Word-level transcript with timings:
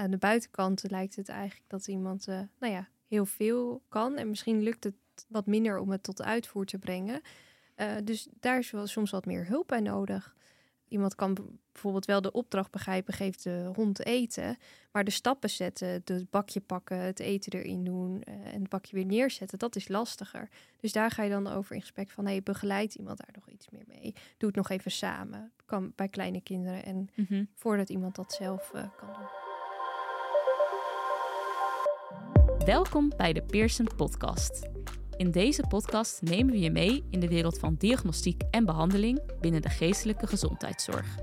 aan 0.00 0.10
de 0.10 0.18
buitenkant 0.18 0.84
lijkt 0.90 1.16
het 1.16 1.28
eigenlijk 1.28 1.68
dat 1.70 1.88
iemand 1.88 2.28
uh, 2.28 2.40
nou 2.58 2.72
ja, 2.72 2.88
heel 3.08 3.26
veel 3.26 3.82
kan. 3.88 4.16
En 4.16 4.28
misschien 4.28 4.62
lukt 4.62 4.84
het 4.84 4.94
wat 5.28 5.46
minder 5.46 5.78
om 5.78 5.90
het 5.90 6.02
tot 6.02 6.22
uitvoer 6.22 6.64
te 6.64 6.78
brengen. 6.78 7.20
Uh, 7.76 7.92
dus 8.04 8.28
daar 8.40 8.58
is 8.58 8.70
wel 8.70 8.86
soms 8.86 9.10
wat 9.10 9.26
meer 9.26 9.46
hulp 9.46 9.66
bij 9.66 9.80
nodig. 9.80 10.36
Iemand 10.88 11.14
kan 11.14 11.58
bijvoorbeeld 11.72 12.04
wel 12.04 12.20
de 12.20 12.32
opdracht 12.32 12.70
begrijpen, 12.70 13.14
geeft 13.14 13.42
de 13.42 13.70
hond 13.74 14.04
eten. 14.04 14.56
Maar 14.92 15.04
de 15.04 15.10
stappen 15.10 15.50
zetten, 15.50 15.88
het 15.88 16.30
bakje 16.30 16.60
pakken, 16.60 16.98
het 16.98 17.20
eten 17.20 17.52
erin 17.52 17.84
doen 17.84 18.22
uh, 18.28 18.34
en 18.34 18.60
het 18.60 18.68
bakje 18.68 18.96
weer 18.96 19.04
neerzetten, 19.04 19.58
dat 19.58 19.76
is 19.76 19.88
lastiger. 19.88 20.48
Dus 20.76 20.92
daar 20.92 21.10
ga 21.10 21.22
je 21.22 21.30
dan 21.30 21.46
over 21.46 21.74
in 21.74 21.80
gesprek 21.80 22.10
van, 22.10 22.26
hey, 22.26 22.42
begeleid 22.42 22.94
iemand 22.94 23.18
daar 23.18 23.34
nog 23.34 23.48
iets 23.48 23.68
meer 23.68 23.84
mee? 23.86 24.14
Doe 24.36 24.48
het 24.48 24.56
nog 24.56 24.70
even 24.70 24.90
samen. 24.90 25.52
Kan 25.64 25.92
bij 25.96 26.08
kleine 26.08 26.40
kinderen 26.40 26.84
en 26.84 27.08
mm 27.14 27.26
-hmm. 27.28 27.48
voordat 27.54 27.88
iemand 27.88 28.14
dat 28.14 28.32
zelf 28.32 28.72
uh, 28.74 28.84
kan 28.96 29.12
doen. 29.12 29.49
Welkom 32.64 33.12
bij 33.16 33.32
de 33.32 33.42
Pearson 33.42 33.88
Podcast. 33.96 34.68
In 35.16 35.30
deze 35.30 35.64
podcast 35.68 36.22
nemen 36.22 36.52
we 36.52 36.60
je 36.60 36.70
mee 36.70 37.04
in 37.10 37.20
de 37.20 37.28
wereld 37.28 37.58
van 37.58 37.74
diagnostiek 37.74 38.42
en 38.50 38.64
behandeling 38.64 39.20
binnen 39.40 39.62
de 39.62 39.68
geestelijke 39.68 40.26
gezondheidszorg. 40.26 41.16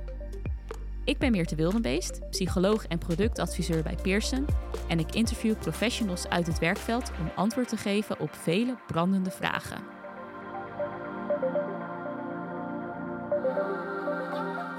Ik 1.03 1.17
ben 1.17 1.31
Meerte 1.31 1.55
Wildenbeest, 1.55 2.29
psycholoog 2.29 2.85
en 2.85 2.97
productadviseur 2.97 3.83
bij 3.83 3.95
Pearson 4.01 4.45
en 4.87 4.99
ik 4.99 5.15
interview 5.15 5.57
professionals 5.57 6.27
uit 6.27 6.47
het 6.47 6.59
werkveld 6.59 7.11
om 7.19 7.31
antwoord 7.35 7.67
te 7.67 7.77
geven 7.77 8.19
op 8.19 8.33
vele 8.33 8.77
brandende 8.87 9.31
vragen. 9.31 9.83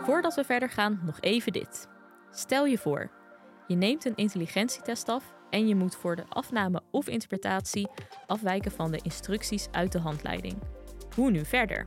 Voordat 0.04 0.34
we 0.34 0.44
verder 0.44 0.70
gaan, 0.70 1.00
nog 1.04 1.20
even 1.20 1.52
dit. 1.52 1.88
Stel 2.30 2.66
je 2.66 2.78
voor, 2.78 3.10
je 3.66 3.74
neemt 3.74 4.04
een 4.04 4.16
intelligentietest 4.16 5.08
af 5.08 5.36
en 5.50 5.68
je 5.68 5.74
moet 5.74 5.96
voor 5.96 6.16
de 6.16 6.24
afname 6.28 6.82
of 6.90 7.08
interpretatie 7.08 7.88
afwijken 8.26 8.70
van 8.70 8.90
de 8.90 9.00
instructies 9.02 9.68
uit 9.70 9.92
de 9.92 9.98
handleiding. 9.98 10.58
Hoe 11.14 11.30
nu 11.30 11.44
verder? 11.44 11.86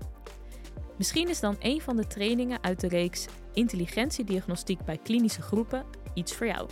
Misschien 0.98 1.30
is 1.30 1.40
dan 1.40 1.56
een 1.59 1.81
van 1.81 1.95
de 1.95 2.08
trainingen 2.08 2.64
uit 2.64 2.80
de 2.80 2.88
reeks 2.88 3.28
Intelligentiediagnostiek 3.53 4.86
bij 4.86 4.98
klinische 4.98 5.42
groepen 5.42 5.86
iets 6.14 6.36
voor 6.36 6.48
jou. 6.48 6.70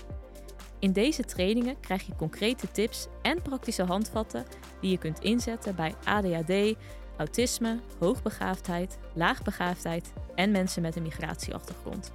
In 0.80 0.94
deze 0.94 1.24
trainingen 1.24 1.80
krijg 1.80 2.06
je 2.06 2.16
concrete 2.16 2.72
tips 2.72 3.08
en 3.22 3.42
praktische 3.42 3.84
handvatten 3.84 4.46
die 4.82 4.92
je 4.92 4.98
kunt 4.98 5.20
inzetten 5.20 5.76
bij 5.76 5.94
ADHD, 6.04 6.76
autisme, 7.18 7.80
hoogbegaafdheid, 8.00 8.98
laagbegaafdheid 9.14 10.14
en 10.36 10.52
mensen 10.52 10.82
met 10.82 10.96
een 10.96 11.04
migratieachtergrond. 11.04 12.12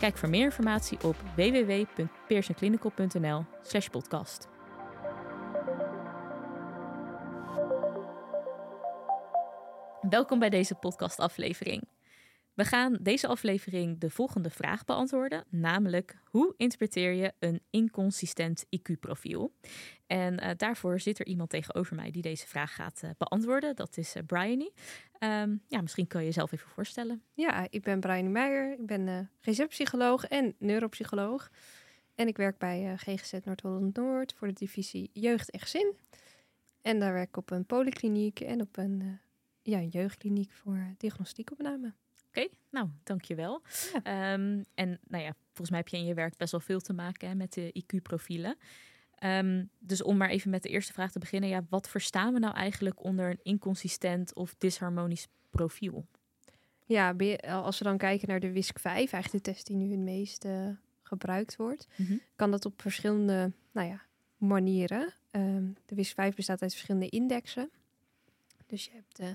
Kijk 0.00 0.16
voor 0.16 0.28
meer 0.28 0.44
informatie 0.44 0.98
op 1.04 1.16
www.pearsonclinical.nl 1.36 3.44
podcast. 3.90 4.48
Welkom 10.00 10.38
bij 10.38 10.50
deze 10.50 10.74
podcastaflevering. 10.74 11.88
We 12.60 12.66
gaan 12.66 12.98
deze 13.00 13.26
aflevering 13.26 13.98
de 13.98 14.10
volgende 14.10 14.50
vraag 14.50 14.84
beantwoorden, 14.84 15.44
namelijk 15.48 16.18
hoe 16.24 16.54
interpreteer 16.56 17.12
je 17.12 17.32
een 17.38 17.60
inconsistent 17.70 18.64
IQ-profiel? 18.64 19.52
En 20.06 20.42
uh, 20.42 20.50
daarvoor 20.56 21.00
zit 21.00 21.18
er 21.18 21.26
iemand 21.26 21.50
tegenover 21.50 21.96
mij 21.96 22.10
die 22.10 22.22
deze 22.22 22.46
vraag 22.46 22.74
gaat 22.74 23.00
uh, 23.04 23.10
beantwoorden. 23.18 23.76
Dat 23.76 23.96
is 23.96 24.16
uh, 24.16 24.22
ja, 25.68 25.80
misschien 25.80 26.06
kan 26.06 26.20
je 26.20 26.26
jezelf 26.26 26.52
even 26.52 26.68
voorstellen. 26.68 27.22
Ja, 27.34 27.66
ik 27.70 27.82
ben 27.82 28.00
Bryony 28.00 28.28
Meijer. 28.28 28.72
Ik 28.72 28.86
ben 28.86 29.30
GZ-psycholoog 29.40 30.24
en 30.24 30.54
neuropsycholoog. 30.58 31.50
En 32.14 32.26
ik 32.26 32.36
werk 32.36 32.58
bij 32.58 32.96
GGZ 32.96 33.32
Noord-Holland-Noord 33.44 34.34
voor 34.34 34.48
de 34.48 34.54
divisie 34.54 35.10
Jeugd 35.12 35.50
en 35.50 35.60
Gezin. 35.60 35.96
En 36.82 36.98
daar 36.98 37.12
werk 37.12 37.28
ik 37.28 37.36
op 37.36 37.50
een 37.50 37.66
polykliniek 37.66 38.40
en 38.40 38.60
op 38.60 38.76
een, 38.76 39.18
ja, 39.62 39.78
een 39.78 39.88
jeugdkliniek 39.88 40.52
voor 40.52 40.94
diagnostiekopname. 40.96 41.94
Oké, 42.30 42.40
okay, 42.40 42.50
nou, 42.70 42.88
dankjewel. 43.02 43.62
Ja. 44.04 44.32
Um, 44.32 44.64
en 44.74 44.98
nou 45.08 45.24
ja, 45.24 45.34
volgens 45.46 45.70
mij 45.70 45.78
heb 45.78 45.88
je 45.88 45.96
in 45.96 46.04
je 46.04 46.14
werk 46.14 46.36
best 46.36 46.52
wel 46.52 46.60
veel 46.60 46.80
te 46.80 46.92
maken 46.92 47.28
hè, 47.28 47.34
met 47.34 47.52
de 47.52 47.82
IQ-profielen. 47.82 48.56
Um, 49.24 49.70
dus 49.78 50.02
om 50.02 50.16
maar 50.16 50.28
even 50.28 50.50
met 50.50 50.62
de 50.62 50.68
eerste 50.68 50.92
vraag 50.92 51.12
te 51.12 51.18
beginnen. 51.18 51.48
Ja, 51.48 51.64
wat 51.68 51.88
verstaan 51.88 52.32
we 52.32 52.38
nou 52.38 52.54
eigenlijk 52.54 53.04
onder 53.04 53.30
een 53.30 53.40
inconsistent 53.42 54.34
of 54.34 54.54
disharmonisch 54.58 55.28
profiel? 55.50 56.06
Ja, 56.86 57.14
als 57.46 57.78
we 57.78 57.84
dan 57.84 57.98
kijken 57.98 58.28
naar 58.28 58.40
de 58.40 58.52
WISC-5, 58.52 58.82
eigenlijk 58.82 59.44
de 59.44 59.52
test 59.52 59.66
die 59.66 59.76
nu 59.76 59.90
het 59.90 60.00
meest 60.00 60.44
uh, 60.44 60.68
gebruikt 61.02 61.56
wordt, 61.56 61.86
mm 61.96 62.06
-hmm. 62.06 62.20
kan 62.36 62.50
dat 62.50 62.64
op 62.64 62.80
verschillende 62.82 63.52
nou 63.70 63.88
ja, 63.88 64.02
manieren. 64.36 65.14
Um, 65.30 65.76
de 65.86 65.94
WISC-5 65.94 66.34
bestaat 66.34 66.62
uit 66.62 66.72
verschillende 66.72 67.08
indexen. 67.08 67.70
Dus 68.66 68.84
je 68.84 68.90
hebt 68.92 69.20
uh, 69.20 69.28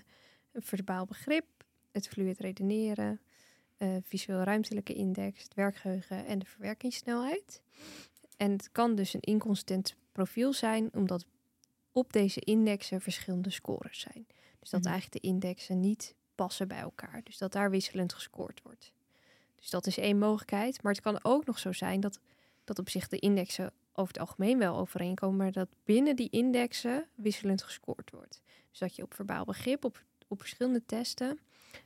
een 0.52 0.62
verbaal 0.62 1.06
begrip, 1.06 1.46
het 1.96 2.08
fluid 2.08 2.40
redeneren, 2.40 3.20
uh, 3.78 3.96
visueel 4.02 4.42
ruimtelijke 4.42 4.94
index, 4.94 5.44
het 5.44 5.54
werkgeheugen 5.54 6.26
en 6.26 6.40
de 6.40 6.46
verwerkingssnelheid. 6.46 7.62
En 8.38 8.52
het 8.52 8.72
kan 8.72 8.96
dus 8.96 9.14
een 9.14 9.22
inconsistent 9.22 9.96
profiel 10.12 10.54
zijn, 10.54 10.90
omdat 10.94 11.26
op 11.92 12.14
deze 12.14 12.40
indexen 12.40 13.02
verschillende 13.02 13.50
scores 13.50 14.00
zijn. 14.00 14.28
Dus 14.60 14.70
dat 14.70 14.84
mm. 14.84 14.92
eigenlijk 14.92 15.24
de 15.24 15.30
indexen 15.30 15.80
niet 15.80 16.16
passen 16.36 16.68
bij 16.68 16.80
elkaar. 16.80 17.22
Dus 17.24 17.38
dat 17.38 17.52
daar 17.52 17.70
wisselend 17.70 18.14
gescoord 18.14 18.62
wordt. 18.64 18.92
Dus 19.56 19.70
dat 19.70 19.88
is 19.88 19.98
één 19.98 20.18
mogelijkheid. 20.18 20.82
Maar 20.82 20.92
het 20.92 21.02
kan 21.02 21.20
ook 21.24 21.46
nog 21.46 21.60
zo 21.60 21.72
zijn 21.72 22.00
dat, 22.00 22.20
dat 22.64 22.80
op 22.80 22.90
zich 22.90 23.08
de 23.08 23.20
indexen 23.20 23.74
over 23.94 24.14
het 24.14 24.22
algemeen 24.22 24.58
wel 24.58 24.78
overeenkomen, 24.78 25.38
maar 25.38 25.52
dat 25.52 25.70
binnen 25.84 26.16
die 26.16 26.30
indexen 26.30 27.08
wisselend 27.16 27.64
gescoord 27.64 28.12
wordt. 28.12 28.42
Dus 28.70 28.80
dat 28.80 28.96
je 28.96 29.04
op 29.04 29.14
verbaal 29.14 29.46
begrip, 29.46 29.86
op, 29.86 30.04
op 30.28 30.40
verschillende 30.40 30.86
testen, 30.86 31.40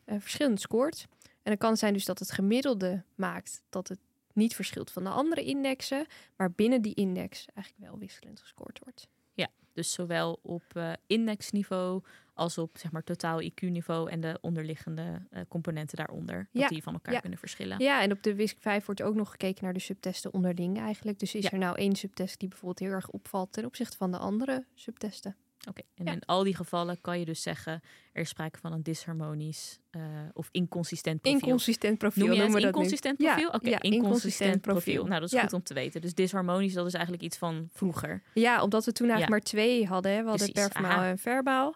verschillend 0.06 0.62
scoort. 0.62 1.08
En 1.22 1.56
dan 1.56 1.58
kan 1.58 1.70
het 1.70 1.80
zijn 1.80 1.94
dus 1.94 2.06
dat 2.06 2.20
het 2.20 2.32
gemiddelde 2.32 3.04
maakt 3.16 3.62
dat 3.70 3.88
het 3.88 4.00
niet 4.34 4.56
verschilt 4.56 4.92
van 4.92 5.04
de 5.04 5.10
andere 5.10 5.44
indexen, 5.44 6.06
maar 6.36 6.52
binnen 6.52 6.82
die 6.82 6.94
index 6.94 7.46
eigenlijk 7.54 7.92
wel 7.92 8.00
wisselend 8.00 8.40
gescoord 8.40 8.80
wordt. 8.84 9.08
Ja, 9.34 9.48
dus 9.74 9.92
zowel 9.92 10.40
op 10.42 10.64
uh, 10.74 10.92
indexniveau 11.08 12.04
als 12.34 12.58
op 12.58 12.78
zeg 12.78 12.92
maar 12.92 13.04
totaal 13.04 13.42
IQ-niveau 13.42 14.10
en 14.10 14.20
de 14.20 14.38
onderliggende 14.42 15.22
uh, 15.32 15.42
componenten 15.48 15.98
daaronder, 15.98 16.48
dat 16.52 16.70
die 16.70 16.84
van 16.84 16.94
elkaar 16.94 17.22
kunnen 17.22 17.40
verschillen. 17.40 17.80
Ja, 17.80 18.02
en 18.02 18.12
op 18.12 18.24
de 18.24 18.36
WISC 18.36 18.58
5 18.60 18.86
wordt 18.86 19.02
ook 19.02 19.16
nog 19.16 19.32
gekeken 19.32 19.64
naar 19.64 19.74
de 19.74 19.80
subtesten 19.80 20.34
onderling 20.34 20.80
eigenlijk. 20.80 21.20
Dus 21.20 21.36
is 21.36 21.52
er 21.52 21.58
nou 21.58 21.78
één 21.78 21.96
subtest 21.96 22.40
die 22.40 22.50
bijvoorbeeld 22.50 22.80
heel 22.80 22.92
erg 22.92 23.10
opvalt 23.10 23.52
ten 23.54 23.66
opzichte 23.66 23.98
van 23.98 24.12
de 24.12 24.18
andere 24.18 24.66
subtesten? 24.76 25.36
Oké, 25.68 25.82
en 25.96 26.08
in 26.08 26.26
al 26.26 26.44
die 26.44 26.56
gevallen 26.56 27.02
kan 27.02 27.20
je 27.20 27.26
dus 27.26 27.42
zeggen 27.42 27.82
er 28.14 28.22
is 28.22 28.30
sprake 28.30 28.60
van 28.60 28.74
een 28.74 28.84
disharmonisch 28.84 29.80
uh, 29.92 30.02
of 30.34 30.50
inconsistent 30.52 31.22
profiel. 31.22 31.42
Inconsistent 31.42 31.98
profiel 31.98 32.26
Noem 32.26 32.36
je 32.36 32.42
het 32.42 32.64
inconsistent 32.64 33.18
profiel? 33.18 33.48
Ja, 33.48 33.54
Oké, 33.54 33.70
ja, 33.70 33.82
inconsistent 33.82 34.62
profiel. 34.62 34.82
profiel. 34.82 35.06
Nou, 35.06 35.20
dat 35.22 35.34
is 35.34 35.40
goed 35.40 35.54
om 35.54 35.64
te 35.64 35.74
weten. 35.74 36.02
Dus 36.02 36.14
disharmonisch, 36.14 36.74
dat 36.74 36.86
is 36.86 36.94
eigenlijk 36.94 37.24
iets 37.24 37.38
van 37.38 37.70
vroeger. 37.74 38.22
Ja, 38.34 38.62
omdat 38.62 38.86
we 38.86 38.92
toen 38.92 39.10
eigenlijk 39.10 39.42
maar 39.42 39.52
twee 39.52 39.88
hadden. 39.88 40.12
Hè. 40.12 40.24
We 40.24 40.30
hadden 40.30 40.52
performaal 40.52 41.02
en 41.02 41.18
verbaal. 41.18 41.76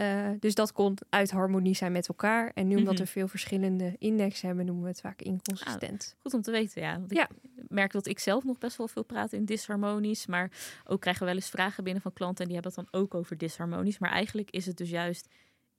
Uh, 0.00 0.30
dus 0.40 0.54
dat 0.54 0.72
kon 0.72 0.98
uit 1.08 1.30
harmonie 1.30 1.74
zijn 1.74 1.92
met 1.92 2.08
elkaar. 2.08 2.50
En 2.54 2.66
nu 2.68 2.76
omdat 2.76 2.92
mm 2.92 2.96
-hmm. 2.96 3.06
we 3.06 3.10
veel 3.10 3.28
verschillende 3.28 3.96
indexen 3.98 4.46
hebben, 4.46 4.66
noemen 4.66 4.84
we 4.84 4.90
het 4.90 5.00
vaak 5.00 5.22
inconsistent. 5.22 6.12
Ah, 6.14 6.22
goed 6.22 6.34
om 6.34 6.42
te 6.42 6.50
weten, 6.50 6.82
ja. 6.82 6.98
Want 6.98 7.14
ja. 7.14 7.28
Ik 7.56 7.64
merk 7.68 7.92
dat 7.92 8.06
ik 8.06 8.18
zelf 8.18 8.44
nog 8.44 8.58
best 8.58 8.76
wel 8.76 8.88
veel 8.88 9.04
praat 9.04 9.32
in 9.32 9.44
disharmonisch. 9.44 10.26
Maar 10.26 10.50
ook 10.84 11.00
krijgen 11.00 11.22
we 11.22 11.28
wel 11.28 11.40
eens 11.40 11.50
vragen 11.50 11.84
binnen 11.84 12.02
van 12.02 12.12
klanten 12.12 12.40
en 12.40 12.50
die 12.50 12.60
hebben 12.60 12.72
het 12.76 12.90
dan 12.90 13.00
ook 13.00 13.14
over 13.14 13.38
disharmonisch. 13.38 13.98
Maar 13.98 14.10
eigenlijk 14.10 14.50
is 14.50 14.66
het 14.66 14.76
dus 14.76 14.90
juist 14.90 15.28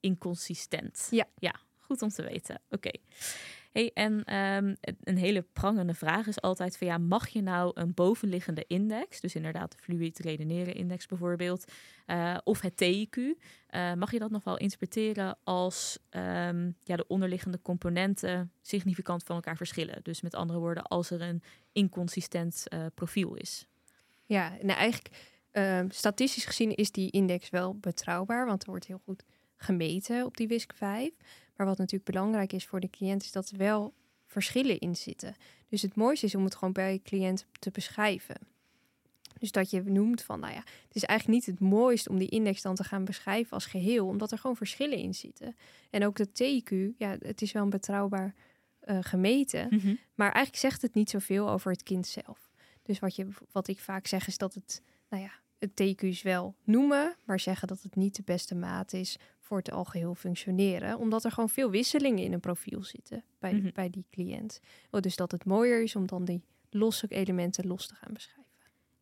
inconsistent. 0.00 1.08
Ja. 1.10 1.26
Ja, 1.38 1.54
goed 1.78 2.02
om 2.02 2.08
te 2.08 2.22
weten. 2.22 2.60
Oké. 2.70 2.74
Okay. 2.74 3.00
Hey, 3.70 3.90
en 3.94 4.36
um, 4.36 4.76
een 5.00 5.16
hele 5.16 5.42
prangende 5.52 5.94
vraag 5.94 6.26
is 6.26 6.40
altijd 6.40 6.76
van 6.76 6.86
ja, 6.86 6.98
mag 6.98 7.28
je 7.28 7.42
nou 7.42 7.70
een 7.74 7.94
bovenliggende 7.94 8.64
index, 8.66 9.20
dus 9.20 9.34
inderdaad 9.34 9.72
de 9.72 9.78
fluid 9.78 10.18
redeneren 10.18 10.74
index 10.74 11.06
bijvoorbeeld, 11.06 11.72
uh, 12.06 12.38
of 12.44 12.60
het 12.60 12.80
uh, 12.80 13.34
eh, 13.66 13.96
mag 13.96 14.12
je 14.12 14.18
dat 14.18 14.30
nog 14.30 14.44
wel 14.44 14.58
interpreteren 14.58 15.38
als 15.44 15.98
um, 16.10 16.76
ja, 16.84 16.96
de 16.96 17.04
onderliggende 17.06 17.62
componenten 17.62 18.52
significant 18.62 19.22
van 19.22 19.36
elkaar 19.36 19.56
verschillen? 19.56 20.00
Dus 20.02 20.20
met 20.20 20.34
andere 20.34 20.58
woorden, 20.58 20.82
als 20.82 21.10
er 21.10 21.20
een 21.20 21.42
inconsistent 21.72 22.64
uh, 22.68 22.86
profiel 22.94 23.34
is. 23.34 23.66
Ja, 24.24 24.48
nou 24.48 24.78
eigenlijk 24.78 25.16
ehm, 25.50 25.88
statistisch 25.90 26.44
gezien 26.44 26.74
is 26.74 26.92
die 26.92 27.10
index 27.10 27.50
wel 27.50 27.74
betrouwbaar, 27.74 28.46
want 28.46 28.62
er 28.62 28.70
wordt 28.70 28.86
heel 28.86 29.00
goed 29.04 29.24
gemeten 29.56 30.24
op 30.24 30.36
die 30.36 30.48
WISC 30.48 30.72
5. 30.74 31.10
Maar 31.60 31.68
wat 31.68 31.78
natuurlijk 31.78 32.10
belangrijk 32.10 32.52
is 32.52 32.66
voor 32.66 32.80
de 32.80 32.90
cliënt, 32.90 33.22
is 33.22 33.32
dat 33.32 33.50
er 33.50 33.58
wel 33.58 33.94
verschillen 34.26 34.78
in 34.78 34.96
zitten. 34.96 35.36
Dus 35.68 35.82
het 35.82 35.94
mooiste 35.94 36.26
is 36.26 36.34
om 36.34 36.44
het 36.44 36.54
gewoon 36.54 36.72
bij 36.72 36.92
je 36.92 37.02
cliënt 37.02 37.46
te 37.58 37.70
beschrijven. 37.70 38.36
Dus 39.38 39.52
dat 39.52 39.70
je 39.70 39.82
noemt 39.82 40.22
van, 40.22 40.40
nou 40.40 40.52
ja, 40.52 40.58
het 40.58 40.94
is 40.94 41.04
eigenlijk 41.04 41.38
niet 41.38 41.58
het 41.58 41.68
mooiste 41.70 42.08
om 42.08 42.18
die 42.18 42.28
index 42.28 42.62
dan 42.62 42.74
te 42.74 42.84
gaan 42.84 43.04
beschrijven 43.04 43.52
als 43.52 43.66
geheel, 43.66 44.06
omdat 44.06 44.32
er 44.32 44.38
gewoon 44.38 44.56
verschillen 44.56 44.98
in 44.98 45.14
zitten. 45.14 45.56
En 45.90 46.06
ook 46.06 46.16
de 46.16 46.28
TQ, 46.28 46.96
ja, 46.98 47.16
het 47.18 47.42
is 47.42 47.52
wel 47.52 47.62
een 47.62 47.70
betrouwbaar 47.70 48.34
uh, 48.84 48.98
gemeten, 49.00 49.66
mm 49.70 49.78
-hmm. 49.78 49.98
maar 50.14 50.32
eigenlijk 50.32 50.64
zegt 50.64 50.82
het 50.82 50.94
niet 50.94 51.10
zoveel 51.10 51.50
over 51.50 51.70
het 51.72 51.82
kind 51.82 52.06
zelf. 52.06 52.50
Dus 52.82 52.98
wat, 52.98 53.16
je, 53.16 53.26
wat 53.52 53.68
ik 53.68 53.78
vaak 53.78 54.06
zeg 54.06 54.26
is 54.26 54.38
dat 54.38 54.54
het, 54.54 54.82
nou 55.08 55.22
ja, 55.22 55.32
het 55.58 55.76
TQ's 55.76 56.22
wel 56.22 56.54
noemen, 56.64 57.16
maar 57.24 57.40
zeggen 57.40 57.68
dat 57.68 57.82
het 57.82 57.96
niet 57.96 58.16
de 58.16 58.22
beste 58.24 58.54
maat 58.54 58.92
is 58.92 59.18
voor 59.50 59.58
het 59.58 59.70
algeheel 59.70 60.14
functioneren. 60.14 60.98
Omdat 60.98 61.24
er 61.24 61.30
gewoon 61.32 61.48
veel 61.48 61.70
wisselingen 61.70 62.24
in 62.24 62.32
een 62.32 62.40
profiel 62.40 62.82
zitten 62.84 63.24
bij, 63.38 63.52
Mhm. 63.52 63.70
bij 63.74 63.90
die 63.90 64.04
cliënt. 64.10 64.60
Oh, 64.90 65.00
dus 65.00 65.16
dat 65.16 65.30
het 65.32 65.44
mooier 65.44 65.82
is 65.82 65.96
om 65.96 66.06
dan 66.06 66.24
die 66.24 66.42
losse 66.70 67.06
elementen 67.08 67.66
los 67.66 67.86
te 67.86 67.94
gaan 67.94 68.12
beschrijven. 68.12 68.44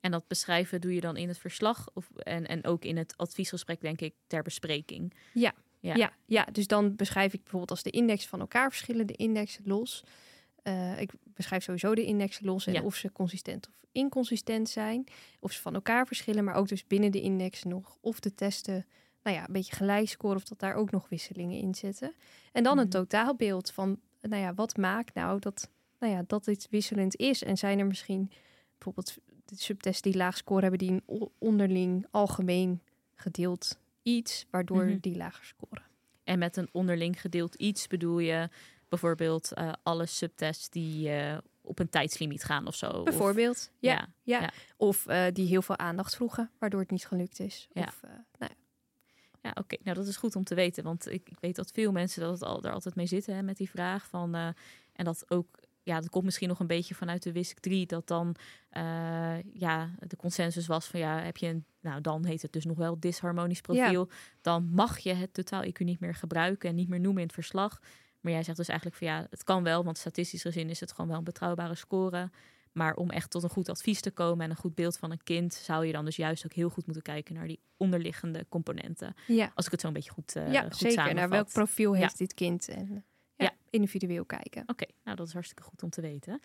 En 0.00 0.10
dat 0.10 0.26
beschrijven 0.26 0.80
doe 0.80 0.94
je 0.94 1.00
dan 1.00 1.16
in 1.16 1.28
het 1.28 1.38
verslag 1.38 1.88
of, 1.94 2.10
en, 2.16 2.46
en 2.46 2.64
ook 2.64 2.84
in 2.84 2.96
het 2.96 3.16
adviesgesprek, 3.16 3.80
denk 3.80 4.00
ik, 4.00 4.14
ter 4.26 4.42
bespreking. 4.42 5.14
Ja. 5.34 5.54
Ja. 5.80 6.12
Ja, 6.26 6.44
dus 6.52 6.66
dan 6.66 6.96
beschrijf 6.96 7.32
ik 7.32 7.38
bijvoorbeeld 7.40 7.70
als 7.70 7.82
de 7.82 7.90
index 7.90 8.26
van 8.26 8.40
elkaar 8.40 8.68
verschillen, 8.70 9.06
de 9.06 9.12
indexen 9.16 9.62
los. 9.66 10.04
Eh, 10.62 11.00
ik 11.00 11.12
beschrijf 11.24 11.62
sowieso 11.62 11.94
de 11.94 12.04
indexen 12.04 12.44
los 12.44 12.66
en 12.66 12.72
Ja. 12.72 12.82
of 12.82 12.94
ze 12.94 13.12
consistent 13.12 13.68
of 13.68 13.74
inconsistent 13.92 14.68
zijn. 14.68 15.04
Of 15.40 15.52
ze 15.52 15.60
van 15.60 15.74
elkaar 15.74 16.06
verschillen, 16.06 16.44
maar 16.44 16.54
ook 16.54 16.68
dus 16.68 16.86
binnen 16.86 17.12
de 17.12 17.20
index 17.20 17.62
nog. 17.64 17.98
Of 18.00 18.20
de 18.20 18.34
testen, 18.34 18.86
nou 19.22 19.36
ja, 19.36 19.46
een 19.46 19.52
beetje 19.52 19.76
gelijk 19.76 20.08
scoren 20.08 20.36
of 20.36 20.44
dat 20.44 20.58
daar 20.58 20.74
ook 20.74 20.90
nog 20.90 21.08
wisselingen 21.08 21.58
in 21.58 21.74
zitten. 21.74 22.12
En 22.52 22.62
dan 22.62 22.78
een 22.78 22.84
Mhm. 22.88 22.92
totaalbeeld 22.96 23.70
van, 23.70 24.00
nou 24.20 24.42
ja, 24.42 24.54
wat 24.54 24.76
maakt 24.76 25.14
nou 25.14 25.38
dat, 25.38 25.70
nou 25.98 26.12
ja, 26.12 26.24
dat 26.26 26.44
dit 26.44 26.66
wisselend 26.70 27.16
is? 27.16 27.42
En 27.42 27.56
zijn 27.56 27.78
er 27.78 27.86
misschien 27.86 28.30
bijvoorbeeld 28.72 29.16
de 29.44 29.56
subtests 29.56 30.02
die 30.02 30.16
laag 30.16 30.36
scoren 30.36 30.62
hebben, 30.62 30.78
die 30.78 30.90
een 31.06 31.28
onderling 31.38 32.06
algemeen 32.10 32.82
gedeeld 33.14 33.78
iets, 34.02 34.46
waardoor 34.50 34.84
Mhm. 34.84 34.98
die 35.00 35.16
lager 35.16 35.44
scoren. 35.44 35.82
En 36.24 36.38
met 36.38 36.56
een 36.56 36.68
onderling 36.72 37.20
gedeeld 37.20 37.54
iets 37.54 37.86
bedoel 37.86 38.18
je 38.18 38.48
bijvoorbeeld 38.88 39.52
eh, 39.52 39.72
alle 39.82 40.06
subtests 40.06 40.68
die 40.70 41.10
eh, 41.10 41.38
op 41.62 41.78
een 41.78 41.88
tijdslimiet 41.88 42.44
gaan 42.44 42.66
of 42.66 42.74
zo. 42.74 42.86
Of- 42.90 43.04
Bijvoorbeeld. 43.04 43.70
ja, 43.78 43.92
ja. 43.92 44.08
ja. 44.22 44.40
ja. 44.40 44.50
Of 44.76 45.06
eh, 45.06 45.24
die 45.32 45.46
heel 45.46 45.62
veel 45.62 45.78
aandacht 45.78 46.16
vroegen, 46.16 46.50
waardoor 46.58 46.80
het 46.80 46.90
niet 46.90 47.06
gelukt 47.06 47.40
is. 47.40 47.68
Ja. 47.72 47.82
Of, 47.82 48.00
nou, 48.02 48.20
ja. 48.38 48.48
Ja, 49.42 49.50
oké. 49.54 49.76
Nou, 49.82 49.96
dat 49.96 50.06
is 50.06 50.16
goed 50.16 50.36
om 50.36 50.44
te 50.44 50.54
weten. 50.54 50.84
Want 50.84 51.06
ik, 51.10 51.28
ik 51.30 51.40
weet 51.40 51.56
dat 51.56 51.70
veel 51.70 51.92
mensen 51.92 52.20
dat 52.20 52.30
het 52.32 52.42
al, 52.42 52.62
er 52.64 52.72
altijd 52.72 52.94
mee 52.94 53.06
zitten 53.06 53.34
hè, 53.34 53.42
met 53.42 53.56
die 53.56 53.70
vraag 53.70 54.06
van. 54.06 54.34
eh, 54.34 54.46
en 54.92 55.04
dat 55.04 55.24
ook, 55.28 55.58
ja, 55.82 56.00
dat 56.00 56.10
komt 56.10 56.24
misschien 56.24 56.48
nog 56.48 56.60
een 56.60 56.66
beetje 56.66 56.94
vanuit 56.94 57.22
de 57.22 57.32
WISC 57.32 57.58
3. 57.58 57.86
Dat 57.86 58.06
dan 58.06 58.34
eh, 58.70 59.42
ja, 59.52 59.90
de 60.06 60.16
consensus 60.16 60.66
was 60.66 60.86
van 60.86 61.00
ja, 61.00 61.18
heb 61.20 61.36
je 61.36 61.46
een. 61.46 61.64
Nou, 61.80 62.00
dan 62.00 62.24
heet 62.24 62.42
het 62.42 62.52
dus 62.52 62.64
nog 62.64 62.76
wel 62.76 63.00
disharmonisch 63.00 63.60
profiel. 63.60 64.08
Dan 64.40 64.68
mag 64.70 64.98
je 64.98 65.12
het 65.14 65.34
totaal 65.34 65.64
IQ 65.64 65.78
niet 65.78 66.00
meer 66.00 66.14
gebruiken 66.14 66.68
en 66.68 66.74
niet 66.74 66.88
meer 66.88 67.00
noemen 67.00 67.20
in 67.20 67.26
het 67.26 67.34
verslag. 67.36 67.80
Maar 68.20 68.32
jij 68.32 68.42
zegt 68.42 68.56
dus 68.56 68.68
eigenlijk 68.68 68.98
van 68.98 69.08
ja, 69.08 69.26
het 69.30 69.44
kan 69.44 69.62
wel, 69.62 69.84
want 69.84 69.98
statistisch 69.98 70.42
gezien 70.42 70.70
is 70.70 70.80
het 70.80 70.92
gewoon 70.92 71.08
wel 71.08 71.18
een 71.18 71.24
betrouwbare 71.24 71.74
score. 71.74 72.30
Maar 72.72 72.94
om 72.94 73.10
echt 73.10 73.30
tot 73.30 73.42
een 73.42 73.48
goed 73.50 73.68
advies 73.68 74.00
te 74.00 74.10
komen 74.10 74.44
en 74.44 74.50
een 74.50 74.56
goed 74.56 74.74
beeld 74.74 74.96
van 74.98 75.10
een 75.10 75.22
kind, 75.22 75.54
zou 75.54 75.86
je 75.86 75.92
dan 75.92 76.04
dus 76.04 76.16
juist 76.16 76.44
ook 76.44 76.52
heel 76.52 76.68
goed 76.68 76.84
moeten 76.84 77.02
kijken 77.02 77.34
naar 77.34 77.46
die 77.46 77.60
onderliggende 77.76 78.46
componenten. 78.48 79.14
ja, 79.26 79.52
Als 79.54 79.64
ik 79.66 79.70
het 79.72 79.80
zo 79.80 79.86
een 79.86 79.92
beetje 79.92 80.10
goed, 80.10 80.36
uh, 80.36 80.52
ja 80.52 80.62
goed 80.62 80.76
zeker. 80.76 81.14
Naar 81.14 81.28
welk 81.28 81.52
profiel 81.52 81.94
Ja. 81.94 82.00
heeft 82.00 82.18
dit 82.18 82.34
kind? 82.34 82.68
En 82.68 82.88
eh. 82.90 82.96
Individueel 83.70 84.24
kijken. 84.24 84.62
Oké, 84.66 84.84
nou 85.04 85.16
dat 85.16 85.26
is 85.26 85.32
hartstikke 85.32 85.62
goed 85.62 85.82
om 85.82 85.90
te 85.90 86.00
weten. 86.00 86.40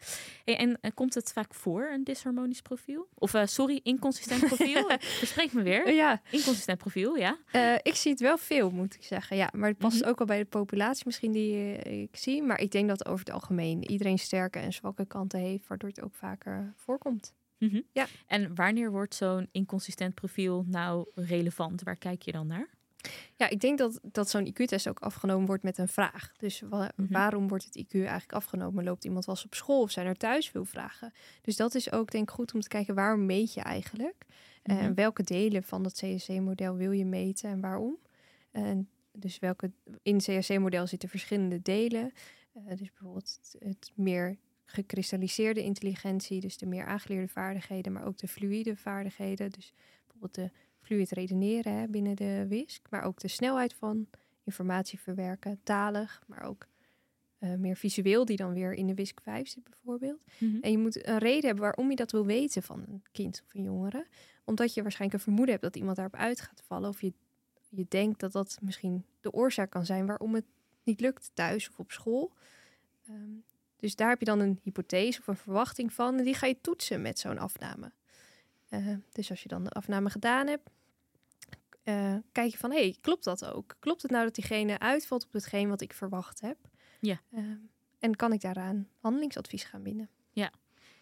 Hey, 0.45 0.57
en 0.57 0.77
eh, 0.81 0.91
komt 0.93 1.13
het 1.13 1.31
vaak 1.33 1.53
voor, 1.53 1.89
een 1.93 2.03
disharmonisch 2.03 2.61
profiel? 2.61 3.07
Of 3.13 3.33
eh, 3.33 3.45
sorry, 3.45 3.79
inconsistent 3.83 4.45
profiel? 4.45 4.89
Verspreek 5.23 5.53
me 5.53 5.61
weer. 5.61 5.93
Ja, 5.93 6.21
Inconsistent 6.31 6.77
profiel, 6.77 7.15
ja. 7.15 7.37
eh, 7.51 7.73
ik 7.81 7.95
zie 7.95 8.11
het 8.11 8.19
wel 8.19 8.37
veel, 8.37 8.69
moet 8.71 8.95
ik 8.95 9.03
zeggen. 9.03 9.37
Ja, 9.37 9.49
maar 9.53 9.69
het 9.69 9.77
past 9.77 9.99
Mhm. 9.99 10.09
ook 10.09 10.17
wel 10.17 10.27
bij 10.27 10.37
de 10.39 10.45
populatie 10.45 11.03
misschien 11.05 11.31
die 11.31 11.73
ik 11.77 12.15
zie. 12.17 12.43
Maar 12.43 12.59
ik 12.61 12.71
denk 12.71 12.87
dat 12.87 13.05
over 13.05 13.25
het 13.25 13.33
algemeen 13.33 13.89
iedereen 13.91 14.19
sterke 14.19 14.59
en 14.59 14.73
zwakke 14.73 15.05
kanten 15.05 15.39
heeft, 15.39 15.67
waardoor 15.67 15.89
het 15.89 16.01
ook 16.01 16.15
vaker 16.15 16.73
voorkomt. 16.75 17.33
Mhm. 17.57 17.81
Ja. 17.91 18.05
En 18.27 18.55
wanneer 18.55 18.91
wordt 18.91 19.15
zo'n 19.15 19.47
inconsistent 19.51 20.13
profiel 20.13 20.65
nou 20.67 21.05
relevant? 21.15 21.81
Waar 21.83 21.95
kijk 21.95 22.21
je 22.21 22.31
dan 22.31 22.47
naar? 22.47 22.67
Ja, 23.35 23.49
ik 23.49 23.59
denk 23.59 23.77
dat, 23.77 23.99
dat 24.03 24.29
zo'n 24.29 24.47
IQ-test 24.47 24.87
ook 24.89 24.99
afgenomen 24.99 25.45
wordt 25.47 25.63
met 25.63 25.77
een 25.77 25.87
vraag. 25.87 26.31
Dus 26.37 26.61
wa- 26.61 26.91
Mhm. 26.95 27.11
waarom 27.13 27.47
wordt 27.47 27.63
het 27.65 27.75
IQ 27.77 27.93
eigenlijk 27.93 28.33
afgenomen? 28.33 28.83
Loopt 28.83 29.03
iemand 29.05 29.25
wel 29.25 29.35
eens 29.35 29.45
op 29.45 29.53
school 29.55 29.81
of 29.81 29.91
zijn 29.91 30.07
er 30.07 30.17
thuis 30.17 30.49
veel 30.49 30.65
vragen? 30.65 31.13
Dus 31.41 31.55
dat 31.55 31.75
is 31.75 31.91
ook 31.91 32.11
denk 32.11 32.29
ik 32.29 32.35
goed 32.35 32.53
om 32.53 32.59
te 32.61 32.67
kijken 32.67 32.95
waarom 32.95 33.25
meet 33.25 33.53
je 33.53 33.61
eigenlijk? 33.61 34.25
Mhm. 34.63 34.77
En 34.77 34.93
welke 34.93 35.23
delen 35.23 35.63
van 35.63 35.83
dat 35.83 35.93
CSC-model 35.93 36.75
wil 36.75 36.91
je 36.91 37.05
meten 37.05 37.49
en 37.49 37.61
waarom? 37.61 37.97
En 38.51 38.89
dus 39.11 39.39
welke 39.39 39.71
in 40.03 40.15
het 40.15 40.23
CSC-model 40.23 40.87
zitten 40.87 41.09
verschillende 41.09 41.61
delen. 41.61 42.11
Eh, 42.53 42.61
dus 42.77 42.89
bijvoorbeeld 42.91 43.39
het, 43.41 43.55
het 43.63 43.91
meer 43.95 44.37
gekristalliseerde 44.65 45.63
intelligentie, 45.63 46.39
dus 46.39 46.57
de 46.57 46.65
meer 46.65 46.85
aangeleerde 46.85 47.27
vaardigheden, 47.27 47.91
maar 47.91 48.05
ook 48.05 48.17
de 48.17 48.27
fluïde 48.27 48.75
vaardigheden. 48.75 49.51
Dus 49.51 49.73
bijvoorbeeld 50.03 50.35
de 50.35 50.51
fluid 50.83 51.11
redeneren 51.11 51.73
hè, 51.73 51.87
binnen 51.87 52.15
de 52.15 52.45
WISC, 52.47 52.81
maar 52.89 53.03
ook 53.03 53.19
de 53.19 53.27
snelheid 53.27 53.73
van 53.73 54.07
informatie 54.43 54.99
verwerken, 54.99 55.59
talig, 55.63 56.23
maar 56.27 56.43
ook 56.43 56.67
eh, 57.37 57.53
meer 57.53 57.75
visueel, 57.75 58.25
die 58.25 58.37
dan 58.37 58.53
weer 58.53 58.73
in 58.73 58.87
de 58.87 58.93
WISC 58.93 59.19
5 59.21 59.47
zit 59.47 59.63
bijvoorbeeld. 59.63 60.23
Mhm. 60.37 60.57
En 60.61 60.71
je 60.71 60.77
moet 60.77 61.07
een 61.07 61.17
reden 61.17 61.45
hebben 61.45 61.63
waarom 61.63 61.89
je 61.89 61.95
dat 61.95 62.11
wil 62.11 62.25
weten 62.25 62.63
van 62.63 62.83
een 62.87 63.03
kind 63.11 63.41
of 63.45 63.53
een 63.53 63.63
jongere. 63.63 64.07
Omdat 64.43 64.73
je 64.73 64.81
waarschijnlijk 64.81 65.19
een 65.19 65.25
vermoeden 65.25 65.51
hebt 65.51 65.65
dat 65.65 65.75
iemand 65.75 65.95
daarop 65.95 66.15
uit 66.15 66.41
gaat 66.41 66.63
vallen. 66.65 66.89
Of 66.89 67.01
je, 67.01 67.13
je 67.69 67.85
denkt 67.89 68.19
dat 68.19 68.31
dat 68.31 68.57
misschien 68.61 69.05
de 69.21 69.31
oorzaak 69.31 69.69
kan 69.69 69.85
zijn 69.85 70.05
waarom 70.05 70.33
het 70.33 70.45
niet 70.83 70.99
lukt 70.99 71.31
thuis 71.33 71.69
of 71.69 71.79
op 71.79 71.91
school. 71.91 72.31
Ehm, 73.07 73.31
dus 73.77 73.95
daar 73.95 74.09
heb 74.09 74.19
je 74.19 74.25
dan 74.25 74.39
een 74.39 74.59
hypothese 74.61 75.19
of 75.19 75.27
een 75.27 75.35
verwachting 75.35 75.93
van. 75.93 76.17
En 76.17 76.23
die 76.23 76.33
ga 76.33 76.47
je 76.47 76.61
toetsen 76.61 77.01
met 77.01 77.19
zo'n 77.19 77.37
afname. 77.37 77.91
Eh, 78.73 78.95
dus 79.11 79.29
als 79.29 79.43
je 79.43 79.49
dan 79.49 79.63
de 79.63 79.69
afname 79.69 80.09
gedaan 80.09 80.47
hebt, 80.47 80.69
eh, 81.83 82.15
kijk 82.31 82.51
je 82.51 82.57
van, 82.57 82.71
hé, 82.71 82.79
hey, 82.79 82.97
klopt 83.01 83.23
dat 83.23 83.45
ook? 83.45 83.75
Klopt 83.79 84.01
het 84.01 84.11
nou 84.11 84.23
dat 84.23 84.35
diegene 84.35 84.79
uitvalt 84.79 85.25
op 85.25 85.33
hetgeen 85.33 85.69
wat 85.69 85.81
ik 85.81 85.93
verwacht 85.93 86.41
heb? 86.41 86.57
Ja. 86.99 87.21
Ehm, 87.31 87.57
en 87.99 88.15
kan 88.15 88.33
ik 88.33 88.41
daaraan 88.41 88.87
handelingsadvies 88.97 89.63
gaan 89.63 89.83
bieden? 89.83 90.09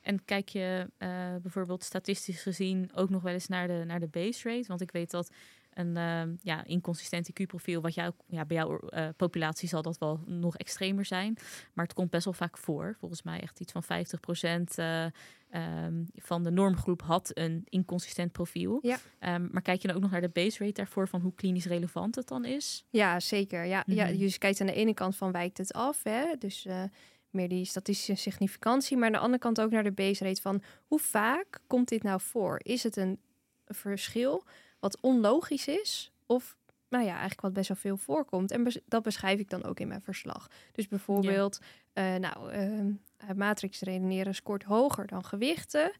En 0.01 0.25
kijk 0.25 0.49
je 0.49 0.89
eh, 0.97 1.35
bijvoorbeeld 1.41 1.83
statistisch 1.83 2.41
gezien 2.41 2.89
ook 2.93 3.09
nog 3.09 3.21
wel 3.21 3.33
eens 3.33 3.47
naar 3.47 3.67
de, 3.67 3.83
naar 3.85 3.99
de 3.99 4.07
base 4.07 4.49
rate? 4.49 4.67
Want 4.67 4.81
ik 4.81 4.91
weet 4.91 5.11
dat 5.11 5.31
een 5.73 5.97
eh, 5.97 6.21
ja, 6.41 6.63
inconsistent 6.65 7.29
IQ-profiel, 7.31 7.81
wat 7.81 7.93
jou, 7.93 8.13
ja, 8.27 8.45
bij 8.45 8.57
jouw 8.57 8.79
eh, 8.79 9.07
populatie 9.17 9.67
zal 9.67 9.81
dat 9.81 9.97
wel 9.97 10.23
nog 10.25 10.57
extremer 10.57 11.05
zijn. 11.05 11.37
Maar 11.73 11.85
het 11.85 11.93
komt 11.93 12.09
best 12.09 12.25
wel 12.25 12.33
vaak 12.33 12.57
voor. 12.57 12.95
Volgens 12.99 13.23
mij 13.23 13.39
echt 13.41 13.59
iets 13.59 13.71
van 13.71 13.83
50% 13.83 14.75
eh, 14.75 15.05
ehm, 15.49 16.03
van 16.15 16.43
de 16.43 16.51
normgroep 16.51 17.01
had 17.01 17.29
een 17.33 17.61
inconsistent 17.69 18.31
profiel. 18.31 18.79
Ja. 18.81 18.97
Ehm, 19.19 19.47
maar 19.51 19.61
kijk 19.61 19.81
je 19.81 19.87
dan 19.87 19.95
ook 19.95 20.01
nog 20.01 20.11
naar 20.11 20.21
de 20.21 20.29
base 20.29 20.59
rate 20.63 20.73
daarvoor 20.73 21.07
van 21.07 21.21
hoe 21.21 21.33
klinisch 21.35 21.65
relevant 21.65 22.15
het 22.15 22.27
dan 22.27 22.45
is? 22.45 22.85
Ja, 22.89 23.19
zeker. 23.19 23.65
Ja, 23.65 23.83
ja, 23.85 24.03
Mhm. 24.05 24.13
je 24.13 24.17
dus 24.19 24.37
kijkt 24.37 24.61
aan 24.61 24.67
de 24.67 24.73
ene 24.73 24.93
kant 24.93 25.15
van 25.15 25.31
wijkt 25.31 25.57
het 25.57 25.73
af, 25.73 26.03
hè? 26.03 26.25
dus 26.39 26.65
eh, 26.65 26.83
meer 27.29 27.49
die 27.49 27.65
statistische 27.65 28.15
significantie, 28.15 28.97
maar 28.97 29.05
aan 29.05 29.11
de 29.11 29.19
andere 29.19 29.39
kant 29.39 29.61
ook 29.61 29.71
naar 29.71 29.83
de 29.83 29.91
base 29.91 30.23
rate 30.23 30.41
van 30.41 30.61
hoe 30.85 30.99
vaak 30.99 31.59
komt 31.67 31.87
dit 31.89 32.03
nou 32.03 32.21
voor? 32.21 32.59
Is 32.63 32.83
het 32.83 32.95
een 32.95 33.19
verschil 33.65 34.43
wat 34.81 34.97
onlogisch 35.01 35.67
is 35.67 36.11
of 36.25 36.57
nou 36.89 37.03
ja, 37.03 37.11
eigenlijk 37.11 37.41
wat 37.41 37.53
best 37.53 37.67
wel 37.67 37.77
veel 37.77 37.97
voorkomt? 37.97 38.51
En 38.51 38.63
bes- 38.63 38.79
dat 38.85 39.03
beschrijf 39.03 39.39
ik 39.39 39.49
dan 39.49 39.63
ook 39.63 39.79
in 39.79 39.87
mijn 39.87 40.01
verslag. 40.01 40.47
Dus 40.71 40.87
bijvoorbeeld, 40.87 41.59
eh, 41.93 42.15
nou, 42.15 42.51
ehm 42.51 42.91
matrix 43.35 43.81
redeneren 43.81 44.35
scoort 44.35 44.63
hoger 44.63 45.07
dan 45.07 45.25
gewichten. 45.25 45.91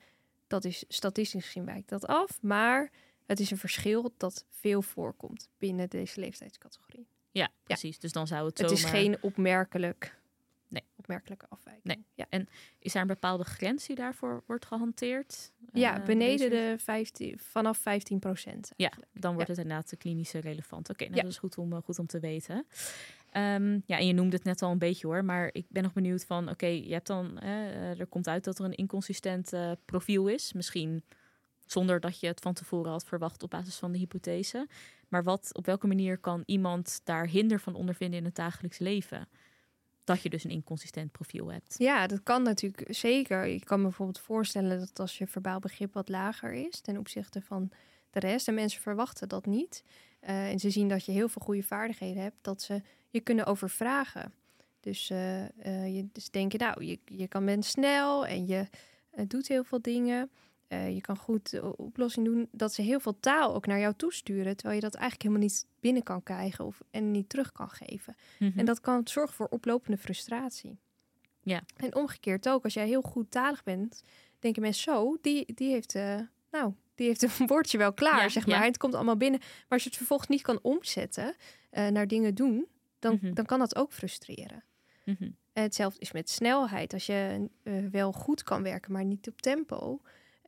Dat 0.47 0.65
is 0.65 0.83
statistisch 0.87 1.45
gezien 1.45 1.65
wijkt 1.65 1.89
dat 1.89 2.07
af, 2.07 2.41
maar 2.41 2.91
het 3.25 3.39
is 3.39 3.51
een 3.51 3.57
verschil 3.57 4.13
dat 4.17 4.45
veel 4.49 4.81
voorkomt 4.81 5.49
binnen 5.57 5.89
deze 5.89 6.19
leeftijdscategorie. 6.19 7.07
Ja, 7.31 7.49
precies. 7.63 7.99
Dus 7.99 8.11
dan 8.11 8.27
zou 8.27 8.45
het 8.45 8.57
Het 8.57 8.71
is 8.71 8.83
geen 8.83 9.17
opmerkelijk. 9.21 10.19
Opmerkelijke 11.01 11.45
afwijking. 11.49 11.85
Nee. 11.85 12.05
Ja, 12.13 12.45
Is 12.79 12.93
daar 12.93 13.01
een 13.01 13.07
bepaalde 13.07 13.43
grens 13.43 13.87
die 13.87 13.95
daarvoor 13.95 14.43
wordt 14.45 14.65
gehanteerd? 14.65 15.51
ja 15.73 15.99
Eh, 15.99 16.05
beneden 16.05 16.49
de 16.49 16.75
15, 16.77 17.39
vanaf 17.39 17.77
15 17.77 18.19
procent. 18.19 18.71
Ja, 18.75 18.91
dan 19.13 19.33
wordt 19.33 19.47
het 19.49 19.57
inderdaad 19.57 19.89
de 19.89 19.97
klinische 19.97 20.39
relevant. 20.39 20.89
Oké, 20.89 21.03
nou, 21.03 21.15
Ja. 21.15 21.21
dat 21.21 21.31
is 21.31 21.37
goed 21.37 21.57
om, 21.57 21.73
eh, 21.73 21.79
goed 21.83 21.99
om 21.99 22.05
te 22.07 22.19
weten. 22.19 22.65
Ehm, 23.31 23.79
ja, 23.85 23.97
en 23.97 24.07
je 24.07 24.13
noemde 24.13 24.35
het 24.35 24.45
net 24.45 24.61
al 24.61 24.71
een 24.71 24.77
beetje 24.77 25.07
hoor, 25.07 25.25
maar 25.25 25.49
ik 25.51 25.65
ben 25.69 25.83
nog 25.83 25.93
benieuwd 25.93 26.25
van, 26.25 26.49
oké, 26.49 26.65
je 26.65 26.93
hebt 26.93 27.07
dan, 27.07 27.39
eh, 27.39 27.99
er 27.99 28.07
komt 28.07 28.27
uit 28.27 28.43
dat 28.43 28.59
er 28.59 28.65
een 28.65 28.75
inconsistent 28.75 29.51
profiel 29.85 30.27
is, 30.27 30.53
misschien 30.53 31.03
zonder 31.65 31.99
dat 31.99 32.19
je 32.19 32.27
het 32.27 32.39
van 32.39 32.53
tevoren 32.53 32.91
had 32.91 33.05
verwacht 33.05 33.43
op 33.43 33.49
basis 33.49 33.75
van 33.77 33.91
de 33.91 33.97
hypothese. 33.97 34.67
Maar 35.07 35.23
wat, 35.23 35.49
op 35.55 35.65
welke 35.65 35.87
manier 35.87 36.17
kan 36.17 36.43
iemand 36.45 37.01
daar 37.03 37.27
hinder 37.27 37.59
van 37.59 37.75
ondervinden 37.75 38.19
in 38.19 38.25
het 38.25 38.35
dagelijks 38.35 38.77
leven? 38.79 39.27
Dat 40.03 40.21
je 40.21 40.29
dus 40.29 40.43
een 40.43 40.49
inconsistent 40.49 41.11
profiel 41.11 41.51
hebt. 41.51 41.75
Ja, 41.77 42.07
dat 42.07 42.23
kan 42.23 42.43
natuurlijk 42.43 42.85
zeker. 42.95 43.47
Je 43.47 43.63
kan 43.63 43.77
me 43.77 43.83
bijvoorbeeld 43.83 44.19
voorstellen 44.19 44.79
dat 44.79 44.99
als 44.99 45.17
je 45.17 45.27
verbaal 45.27 45.59
begrip 45.59 45.93
wat 45.93 46.09
lager 46.09 46.53
is 46.53 46.79
ten 46.79 46.97
opzichte 46.97 47.41
van 47.41 47.71
de 48.09 48.19
rest, 48.19 48.47
en 48.47 48.53
mensen 48.53 48.81
verwachten 48.81 49.29
dat 49.29 49.45
niet, 49.45 49.83
eh, 50.19 50.49
en 50.49 50.59
ze 50.59 50.69
zien 50.69 50.87
dat 50.87 51.05
je 51.05 51.11
heel 51.11 51.29
veel 51.29 51.41
goede 51.45 51.63
vaardigheden 51.63 52.23
hebt, 52.23 52.37
dat 52.41 52.61
ze 52.61 52.81
je 53.09 53.19
kunnen 53.19 53.45
overvragen. 53.45 54.33
Dus, 54.79 55.09
eh, 55.09 55.43
eh, 55.43 55.95
je, 55.95 56.07
dus 56.11 56.29
denken, 56.29 56.59
nou, 56.59 56.85
je, 56.85 56.99
je 57.05 57.27
kan 57.27 57.45
bent 57.45 57.65
snel 57.65 58.25
en 58.25 58.47
je 58.47 58.67
doet 59.27 59.47
heel 59.47 59.63
veel 59.63 59.81
dingen. 59.81 60.29
Uh, 60.73 60.93
je 60.95 61.01
kan 61.01 61.17
goed 61.17 61.49
de 61.49 61.77
oplossing 61.77 62.25
doen. 62.25 62.47
Dat 62.51 62.73
ze 62.73 62.81
heel 62.81 62.99
veel 62.99 63.19
taal 63.19 63.55
ook 63.55 63.65
naar 63.65 63.79
jou 63.79 63.93
toesturen. 63.97 64.55
Terwijl 64.55 64.75
je 64.75 64.81
dat 64.85 64.93
eigenlijk 64.93 65.21
helemaal 65.23 65.43
niet 65.47 65.65
binnen 65.79 66.03
kan 66.03 66.23
krijgen 66.23 66.65
of, 66.65 66.81
en 66.91 67.11
niet 67.11 67.29
terug 67.29 67.51
kan 67.51 67.69
geven. 67.69 68.15
Mhm. 68.39 68.59
En 68.59 68.65
dat 68.65 68.79
kan 68.81 69.01
zorgen 69.07 69.35
voor 69.35 69.47
oplopende 69.47 69.97
frustratie. 69.97 70.77
Ja. 71.41 71.61
En 71.75 71.95
omgekeerd 71.95 72.49
ook, 72.49 72.63
als 72.63 72.73
jij 72.73 72.87
heel 72.87 73.01
goed 73.01 73.31
talig 73.31 73.63
bent, 73.63 74.03
denken 74.39 74.61
mensen 74.61 74.83
zo, 74.93 75.17
die, 75.21 75.53
die 75.53 75.71
heeft, 75.71 75.95
uh, 75.95 76.19
nou, 76.51 76.73
die 76.95 77.07
heeft 77.07 77.21
een 77.21 77.47
woordje 77.53 77.77
wel 77.77 77.93
klaar, 77.93 78.21
Ja, 78.21 78.29
zeg 78.29 78.47
maar. 78.47 78.59
ja. 78.59 78.65
Het 78.65 78.77
komt 78.77 78.95
allemaal 78.95 79.17
binnen. 79.17 79.39
Maar 79.39 79.65
als 79.69 79.83
je 79.83 79.87
het 79.89 79.97
vervolgens 79.97 80.29
niet 80.29 80.41
kan 80.41 80.59
omzetten 80.61 81.35
uh, 81.71 81.87
naar 81.87 82.07
dingen 82.07 82.35
doen, 82.35 82.65
dan, 82.99 83.19
Mhm. 83.21 83.33
dan 83.33 83.45
kan 83.45 83.59
dat 83.59 83.75
ook 83.75 83.93
frustreren. 83.93 84.63
Mhm. 85.05 85.29
Hetzelfde 85.53 85.99
is 85.99 86.11
met 86.11 86.29
snelheid. 86.29 86.93
Als 86.93 87.05
je 87.05 87.49
uh, 87.63 87.87
wel 87.91 88.11
goed 88.11 88.43
kan 88.43 88.63
werken, 88.63 88.91
maar 88.91 89.05
niet 89.05 89.27
op 89.27 89.41
tempo. 89.41 90.01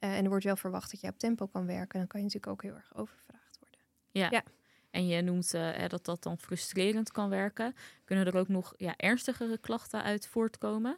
Uh, 0.04 0.18
en 0.18 0.24
er 0.24 0.30
wordt 0.30 0.44
wel 0.46 0.56
verwacht 0.56 0.92
dat 0.92 1.02
je 1.02 1.08
op 1.08 1.20
tempo 1.20 1.46
kan 1.48 1.66
werken, 1.66 2.00
dan 2.00 2.08
kan 2.08 2.20
je 2.20 2.26
natuurlijk 2.26 2.54
ook 2.54 2.62
heel 2.62 2.76
erg 2.76 2.96
overvraagd 2.96 3.60
worden. 3.60 3.80
Ja. 4.12 4.28
Ja. 4.32 4.44
En 4.92 5.08
je 5.08 5.22
noemt 5.22 5.54
uh, 5.54 5.88
dat 5.88 6.06
dat 6.06 6.24
dan 6.24 6.38
frustrerend 6.38 7.12
kan 7.12 7.30
werken. 7.30 7.76
Kunnen 8.06 8.26
er 8.26 8.38
ook 8.38 8.48
nog 8.48 8.74
ja, 8.78 8.94
ernstigere 8.98 9.58
klachten 9.58 10.04
uit 10.04 10.28
voortkomen? 10.28 10.98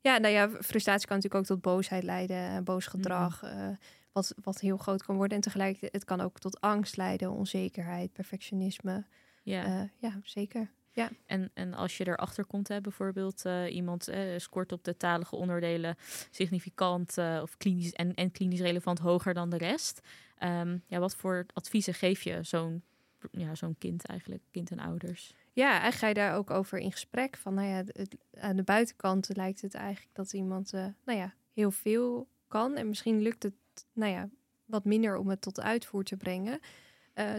Ja, 0.00 0.18
nou 0.18 0.34
ja, 0.34 0.48
frustratie 0.48 1.06
kan 1.06 1.16
natuurlijk 1.16 1.34
ook 1.42 1.56
tot 1.56 1.60
boosheid 1.60 2.02
leiden, 2.02 2.64
boos 2.64 2.86
gedrag, 2.86 3.42
Mhm. 3.42 3.58
uh, 3.58 3.76
wat, 4.12 4.34
wat 4.42 4.60
heel 4.60 4.76
groot 4.76 5.02
kan 5.02 5.16
worden. 5.16 5.36
En 5.36 5.42
tegelijkertijd, 5.42 5.92
het 5.92 6.04
kan 6.04 6.20
ook 6.20 6.38
tot 6.38 6.60
angst 6.60 6.96
leiden, 6.96 7.30
onzekerheid, 7.30 8.12
perfectionisme. 8.12 9.06
Ja, 9.42 9.66
Uh, 9.66 9.88
ja 9.98 10.20
zeker. 10.24 10.70
Ja. 10.94 11.10
En, 11.26 11.50
en 11.54 11.74
als 11.74 11.96
je 11.96 12.06
erachter 12.06 12.46
komt, 12.46 12.68
hè, 12.68 12.80
bijvoorbeeld 12.80 13.44
uh, 13.46 13.74
iemand 13.74 14.08
uh, 14.08 14.38
scoort 14.38 14.72
op 14.72 14.84
de 14.84 14.96
talige 14.96 15.36
onderdelen 15.36 15.96
significant 16.30 17.18
uh, 17.18 17.38
of 17.42 17.56
klinisch 17.56 17.92
en, 17.92 18.14
en 18.14 18.30
klinisch 18.30 18.60
relevant 18.60 18.98
hoger 18.98 19.34
dan 19.34 19.50
de 19.50 19.56
rest. 19.56 20.00
Um, 20.38 20.82
ja, 20.86 20.98
wat 20.98 21.16
voor 21.16 21.46
adviezen 21.52 21.94
geef 21.94 22.22
je 22.22 22.38
zo'n 22.42 22.82
ja, 23.30 23.54
zo'n 23.54 23.78
kind 23.78 24.06
eigenlijk, 24.06 24.42
kind 24.50 24.70
en 24.70 24.78
ouders? 24.78 25.34
Ja, 25.52 25.70
eigenlijk 25.70 25.96
ga 25.96 26.08
je 26.08 26.14
daar 26.14 26.36
ook 26.36 26.50
over 26.50 26.78
in 26.78 26.92
gesprek. 26.92 27.36
Van, 27.36 27.54
nou 27.54 27.68
ja, 27.68 27.82
het, 27.86 28.16
aan 28.40 28.56
de 28.56 28.62
buitenkant 28.62 29.36
lijkt 29.36 29.60
het 29.60 29.74
eigenlijk 29.74 30.14
dat 30.14 30.32
iemand, 30.32 30.72
nou 30.72 31.18
ja, 31.18 31.34
heel 31.52 31.70
veel 31.70 32.28
kan. 32.48 32.76
En 32.76 32.88
misschien 32.88 33.20
lukt 33.20 33.42
het, 33.42 33.54
nou 33.92 34.12
ja, 34.12 34.28
wat 34.64 34.84
minder 34.84 35.16
om 35.16 35.28
het 35.28 35.40
tot 35.40 35.60
uitvoer 35.60 36.04
te 36.04 36.16
brengen. 36.16 36.60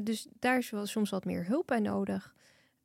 Dus 0.03 0.27
daar 0.39 0.57
is 0.57 0.69
wel 0.69 0.86
soms 0.86 1.10
wat 1.10 1.25
meer 1.25 1.45
hulp 1.45 1.67
bij 1.67 1.79
nodig. 1.79 2.33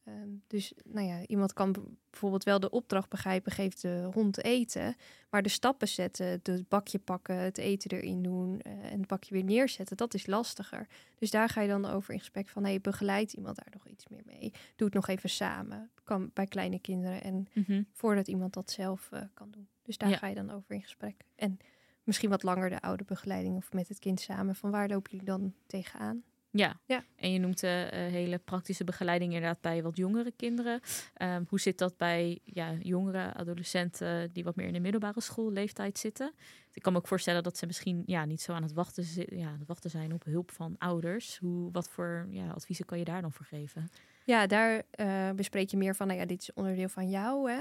Um, 0.09 0.43
dus 0.47 0.73
nou 0.85 1.07
ja, 1.07 1.27
iemand 1.27 1.53
kan 1.53 1.77
bijvoorbeeld 2.11 2.45
wel 2.45 2.61
de 2.61 2.71
opdracht 2.71 3.09
begrijpen, 3.09 3.53
geeft 3.53 3.83
de 3.83 4.09
hond 4.13 4.45
eten, 4.45 4.97
maar 5.31 5.43
de 5.43 5.49
stappen 5.49 5.89
zetten, 5.89 6.27
het 6.27 6.69
bakje 6.69 6.99
pakken, 6.99 7.37
het 7.37 7.59
eten 7.59 7.91
erin 7.91 8.23
doen 8.23 8.61
uh, 8.67 8.73
en 8.73 8.99
het 8.99 9.07
bakje 9.07 9.35
weer 9.35 9.45
neerzetten, 9.45 9.97
dat 9.97 10.15
is 10.15 10.27
lastiger. 10.27 10.87
Dus 11.19 11.31
daar 11.31 11.49
ga 11.49 11.61
je 11.61 11.69
dan 11.69 11.85
over 11.85 12.13
in 12.13 12.19
gesprek 12.19 12.49
van, 12.49 12.65
hey, 12.65 12.81
begeleid 12.81 13.33
iemand 13.33 13.57
daar 13.57 13.73
nog 13.73 13.87
iets 13.87 14.09
meer 14.09 14.23
mee? 14.25 14.53
Doe 14.77 14.87
het 14.87 14.95
nog 14.95 15.09
even 15.09 15.31
samen, 15.31 15.91
kan 16.05 16.31
bij 16.35 16.47
kleine 16.47 16.79
kinderen 16.79 17.23
en 17.23 17.47
mm 17.53 17.65
-hmm. 17.67 17.87
voordat 17.93 18.29
iemand 18.29 18.53
dat 18.53 18.71
zelf 18.71 19.11
uh, 19.13 19.21
kan 19.35 19.51
doen. 19.51 19.69
Dus 19.83 19.99
daar 19.99 20.11
Ja. 20.11 20.17
ga 20.17 20.27
je 20.27 20.35
dan 20.35 20.51
over 20.51 20.75
in 20.75 20.83
gesprek. 20.83 21.25
En 21.37 21.59
misschien 22.03 22.31
wat 22.31 22.43
langer 22.43 22.71
de 22.71 22.81
oude 22.81 23.05
begeleiding 23.05 23.57
of 23.57 23.73
met 23.73 23.89
het 23.89 23.99
kind 23.99 24.21
samen, 24.21 24.55
van 24.55 24.71
waar 24.71 24.89
lopen 24.89 25.11
jullie 25.11 25.27
dan 25.27 25.55
tegenaan? 25.67 26.23
Ja. 26.51 26.81
Ja. 26.87 27.05
en 27.17 27.33
je 27.33 27.39
noemt 27.39 27.61
de 27.61 27.91
uh, 27.93 27.99
hele 27.99 28.39
praktische 28.39 28.85
begeleiding 28.85 29.33
inderdaad 29.33 29.61
bij 29.61 29.83
wat 29.83 29.97
jongere 29.97 30.33
kinderen. 30.37 30.81
Um, 31.23 31.47
hoe 31.49 31.61
zit 31.61 31.79
dat 31.79 31.97
bij 31.97 32.39
ja, 32.45 32.73
jongere 32.73 33.35
adolescenten 33.35 34.33
die 34.33 34.45
wat 34.45 34.57
meer 34.57 34.67
in 34.67 34.73
de 34.73 34.81
middelbare 34.81 35.21
schoolleeftijd 35.21 35.99
zitten? 35.99 36.33
Ik 36.73 36.83
kan 36.83 36.93
me 36.93 36.99
ook 36.99 37.09
voorstellen 37.09 37.43
dat 37.43 37.57
ze 37.57 37.67
misschien 37.67 38.03
ja, 38.07 38.25
niet 38.25 38.41
zo 38.41 38.53
aan 38.53 38.63
het, 38.63 38.73
wachten, 38.73 39.05
ja, 39.39 39.47
aan 39.47 39.59
het 39.59 39.69
wachten 39.69 39.91
zijn 39.91 40.13
op 40.13 40.25
hulp 40.25 40.51
van 40.51 40.75
ouders. 40.79 41.39
Hoe, 41.39 41.73
wat 41.73 41.89
voor 41.89 42.27
ja, 42.31 42.51
adviezen 42.51 42.85
kan 42.85 42.99
je 42.99 43.05
daar 43.05 43.21
dan 43.21 43.33
voor 43.33 43.47
geven? 43.47 43.91
Ja, 44.25 44.47
daar 44.47 44.83
uh, 45.01 45.31
bespreek 45.31 45.71
je 45.71 45.77
meer 45.77 45.95
van, 45.95 46.07
nou 46.07 46.19
ja, 46.19 46.27
dit 46.27 46.43
is 46.43 46.53
onderdeel 46.53 46.89
van 46.89 47.11
jou. 47.11 47.51
Hè? 47.51 47.61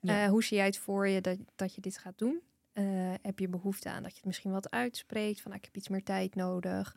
Ja. 0.00 0.24
Uh, 0.24 0.30
hoe 0.30 0.44
zie 0.44 0.56
jij 0.56 0.66
het 0.66 0.78
voor 0.78 1.08
je 1.08 1.20
dat, 1.20 1.38
dat 1.56 1.74
je 1.74 1.80
dit 1.80 1.98
gaat 1.98 2.18
doen? 2.18 2.40
Heb 3.22 3.38
je 3.38 3.48
behoefte 3.48 3.90
aan 3.90 4.02
dat 4.02 4.10
je 4.10 4.16
het 4.16 4.26
misschien 4.26 4.50
wat 4.50 4.70
uitspreekt? 4.70 5.40
Van, 5.40 5.50
nou, 5.50 5.62
ik 5.62 5.64
heb 5.64 5.76
iets 5.76 5.88
meer 5.88 6.04
tijd 6.04 6.34
nodig. 6.34 6.96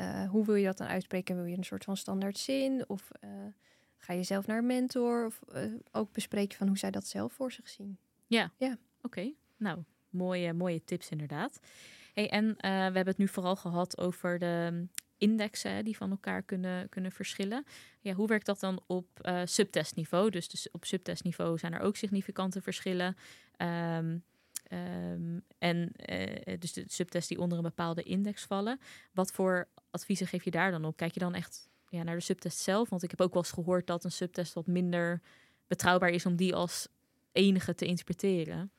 Uh, 0.00 0.30
hoe 0.30 0.44
wil 0.44 0.54
je 0.54 0.64
dat 0.64 0.78
dan 0.78 0.86
uitspreken? 0.86 1.36
Wil 1.36 1.44
je 1.44 1.56
een 1.56 1.64
soort 1.64 1.84
van 1.84 1.96
standaard 1.96 2.38
zin? 2.38 2.88
Of 2.88 3.10
uh, 3.24 3.30
ga 3.96 4.12
je 4.12 4.22
zelf 4.22 4.46
naar 4.46 4.58
een 4.58 4.66
mentor? 4.66 5.26
Of 5.26 5.40
uh, 5.54 5.74
ook 5.92 6.12
bespreken 6.12 6.58
van 6.58 6.66
hoe 6.66 6.78
zij 6.78 6.90
dat 6.90 7.06
zelf 7.06 7.32
voor 7.32 7.52
zich 7.52 7.68
zien? 7.68 7.98
Ja, 8.26 8.52
ja. 8.56 8.72
oké. 8.72 8.78
Okay. 9.02 9.34
Nou, 9.56 9.84
mooie, 10.10 10.52
mooie 10.52 10.84
tips 10.84 11.08
inderdaad. 11.08 11.60
Hey, 12.14 12.30
en 12.30 12.56
we 12.60 12.68
hebben 12.68 13.06
het 13.06 13.18
nu 13.18 13.28
vooral 13.28 13.56
gehad 13.56 13.98
over 13.98 14.38
de 14.38 14.86
indexen 15.16 15.84
die 15.84 15.96
van 15.96 16.10
elkaar 16.10 16.42
kunnen, 16.42 16.88
kunnen 16.88 17.12
verschillen. 17.12 17.64
Ja, 18.00 18.12
hoe 18.12 18.26
werkt 18.26 18.46
dat 18.46 18.60
dan 18.60 18.82
op 18.86 19.30
subtestniveau? 19.44 20.30
Dus, 20.30 20.48
dus 20.48 20.70
op 20.70 20.84
subtestniveau 20.84 21.58
zijn 21.58 21.72
er 21.72 21.80
ook 21.80 21.96
significante 21.96 22.62
verschillen. 22.62 23.16
Um, 23.96 24.24
en 25.68 25.92
uh, 26.10 26.58
dus 26.58 26.72
de 26.72 26.84
subtests 26.86 27.28
die 27.28 27.38
onder 27.38 27.58
een 27.58 27.64
bepaalde 27.64 28.02
index 28.02 28.44
vallen. 28.44 28.80
Wat 29.12 29.32
voor 29.32 29.68
adviezen 29.90 30.26
geef 30.26 30.44
je 30.44 30.50
daar 30.50 30.70
dan 30.70 30.84
op? 30.84 30.96
Kijk 30.96 31.14
je 31.14 31.20
dan 31.20 31.34
echt 31.34 31.68
ja, 31.88 32.02
naar 32.02 32.16
de 32.16 32.22
subtest 32.22 32.58
zelf? 32.58 32.88
Want 32.88 33.02
ik 33.02 33.10
heb 33.10 33.20
ook 33.20 33.32
wel 33.32 33.42
eens 33.42 33.52
gehoord 33.52 33.86
dat 33.86 34.04
een 34.04 34.12
subtest 34.12 34.52
wat 34.52 34.66
minder 34.66 35.20
betrouwbaar 35.66 36.10
is 36.10 36.26
om 36.26 36.36
die 36.36 36.54
als 36.54 36.88
enige 37.32 37.74
te 37.74 37.86
interpreteren. 37.86 38.72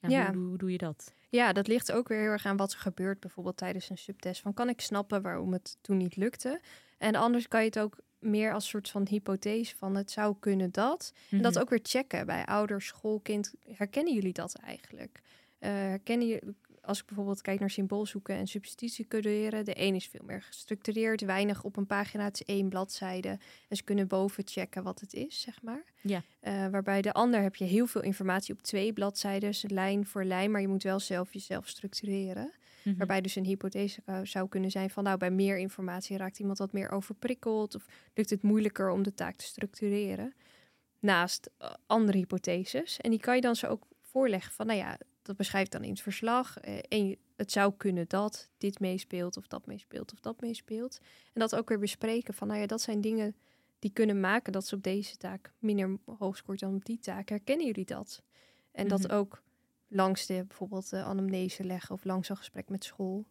Ja, 0.00 0.08
ja. 0.08 0.32
Hoe, 0.32 0.44
hoe, 0.44 0.58
doe 0.58 0.72
je 0.72 0.78
dat? 0.78 1.12
Ja, 1.28 1.52
dat 1.52 1.66
ligt 1.66 1.92
ook 1.92 2.08
weer 2.08 2.20
heel 2.20 2.30
erg 2.30 2.46
aan 2.46 2.56
wat 2.56 2.72
er 2.72 2.78
gebeurt, 2.78 3.20
bijvoorbeeld 3.20 3.56
tijdens 3.56 3.90
een 3.90 3.98
subtest. 3.98 4.40
Van 4.40 4.54
kan 4.54 4.68
ik 4.68 4.80
snappen 4.80 5.22
waarom 5.22 5.52
het 5.52 5.78
toen 5.80 5.96
niet 5.96 6.16
lukte? 6.16 6.60
En 6.98 7.14
anders 7.14 7.48
kan 7.48 7.60
je 7.60 7.66
het 7.66 7.78
ook 7.78 7.98
meer 8.18 8.52
als 8.52 8.68
soort 8.68 8.90
van 8.90 9.06
hypothese 9.08 9.76
van 9.76 9.94
het 9.94 10.10
zou 10.10 10.36
kunnen 10.40 10.70
dat. 10.72 11.12
En 11.30 11.42
dat 11.42 11.58
ook 11.58 11.70
weer 11.70 11.80
checken 11.82 12.26
bij 12.26 12.44
ouders, 12.44 12.86
schoolkind. 12.86 13.54
Herkennen 13.66 14.14
jullie 14.14 14.32
dat 14.32 14.54
eigenlijk? 14.54 15.20
Uh, 15.60 15.70
herkennen 15.70 16.26
je, 16.26 16.54
als 16.82 17.00
ik 17.00 17.06
bijvoorbeeld 17.06 17.40
kijk 17.40 17.60
naar 17.60 17.70
symboolzoeken 17.70 18.34
en 18.34 18.46
substitutiecoderen, 18.46 19.64
de 19.64 19.80
een 19.80 19.94
is 19.94 20.06
veel 20.06 20.24
meer 20.24 20.42
gestructureerd, 20.42 21.20
weinig 21.20 21.62
op 21.62 21.76
een 21.76 21.86
pagina, 21.86 22.24
het 22.24 22.40
is 22.40 22.54
één 22.54 22.68
bladzijde. 22.68 23.28
En 23.68 23.76
ze 23.76 23.82
kunnen 23.82 24.08
boven 24.08 24.42
checken 24.46 24.82
wat 24.82 25.00
het 25.00 25.14
is, 25.14 25.40
zeg 25.40 25.62
maar. 25.62 25.84
Ja. 26.00 26.22
Uh, 26.42 26.68
waarbij 26.68 27.02
de 27.02 27.12
ander 27.12 27.42
heb 27.42 27.56
je 27.56 27.64
heel 27.64 27.86
veel 27.86 28.02
informatie 28.02 28.54
op 28.54 28.62
twee 28.62 28.92
bladzijden, 28.92 29.54
lijn 29.60 30.06
voor 30.06 30.24
lijn, 30.24 30.50
maar 30.50 30.60
je 30.60 30.68
moet 30.68 30.82
wel 30.82 31.00
zelf 31.00 31.32
jezelf 31.32 31.68
structureren. 31.68 32.52
Mhm. 32.82 32.96
Waarbij 32.96 33.20
dus 33.20 33.36
een 33.36 33.44
hypothese 33.44 34.02
zou 34.22 34.48
kunnen 34.48 34.70
zijn 34.70 34.90
van 34.90 35.04
nou, 35.04 35.18
bij 35.18 35.30
meer 35.30 35.58
informatie 35.58 36.16
raakt 36.16 36.38
iemand 36.38 36.58
wat 36.58 36.72
meer 36.72 36.90
overprikkeld 36.90 37.74
of 37.74 37.86
lukt 38.14 38.30
het 38.30 38.42
moeilijker 38.42 38.90
om 38.90 39.02
de 39.02 39.14
taak 39.14 39.36
te 39.36 39.44
structureren. 39.44 40.34
Naast 40.98 41.50
uh, 41.62 41.70
andere 41.86 42.18
hypotheses. 42.18 42.98
En 42.98 43.10
die 43.10 43.20
kan 43.20 43.34
je 43.34 43.40
dan 43.40 43.56
zo 43.56 43.66
ook 43.66 43.86
voorleggen 44.00 44.52
van 44.52 44.66
nou 44.66 44.78
ja, 44.78 44.98
dat 45.30 45.38
beschrijft 45.38 45.72
dan 45.72 45.84
in 45.84 45.90
het 45.90 46.00
verslag. 46.00 46.64
Uh, 46.64 46.78
en 46.88 47.16
het 47.36 47.52
zou 47.52 47.72
kunnen 47.76 48.04
dat 48.08 48.48
dit 48.58 48.80
meespeelt 48.80 49.36
of 49.36 49.46
dat 49.46 49.66
meespeelt 49.66 50.12
of 50.12 50.20
dat 50.20 50.40
meespeelt. 50.40 50.98
En 51.32 51.40
dat 51.40 51.56
ook 51.56 51.68
weer 51.68 51.78
bespreken 51.78 52.34
van 52.34 52.48
nou 52.48 52.60
ja, 52.60 52.66
dat 52.66 52.80
zijn 52.80 53.00
dingen 53.00 53.36
die 53.78 53.90
kunnen 53.92 54.20
maken 54.20 54.52
dat 54.52 54.66
ze 54.66 54.74
op 54.74 54.82
deze 54.82 55.16
taak 55.16 55.52
minder 55.58 55.98
hoog 56.18 56.36
scoort 56.36 56.60
dan 56.60 56.74
op 56.74 56.84
die 56.84 56.98
taak. 56.98 57.28
Herkennen 57.28 57.66
jullie 57.66 57.84
dat? 57.84 58.22
En 58.72 58.86
Mhm. 58.86 58.96
dat 58.96 59.10
ook 59.12 59.42
langs 59.88 60.26
de 60.26 60.44
bijvoorbeeld 60.44 60.90
de 60.90 61.02
anamnese 61.02 61.64
leggen 61.64 61.94
of 61.94 62.04
langs 62.04 62.28
een 62.28 62.36
gesprek 62.36 62.68
met 62.68 62.84
school. 62.84 63.26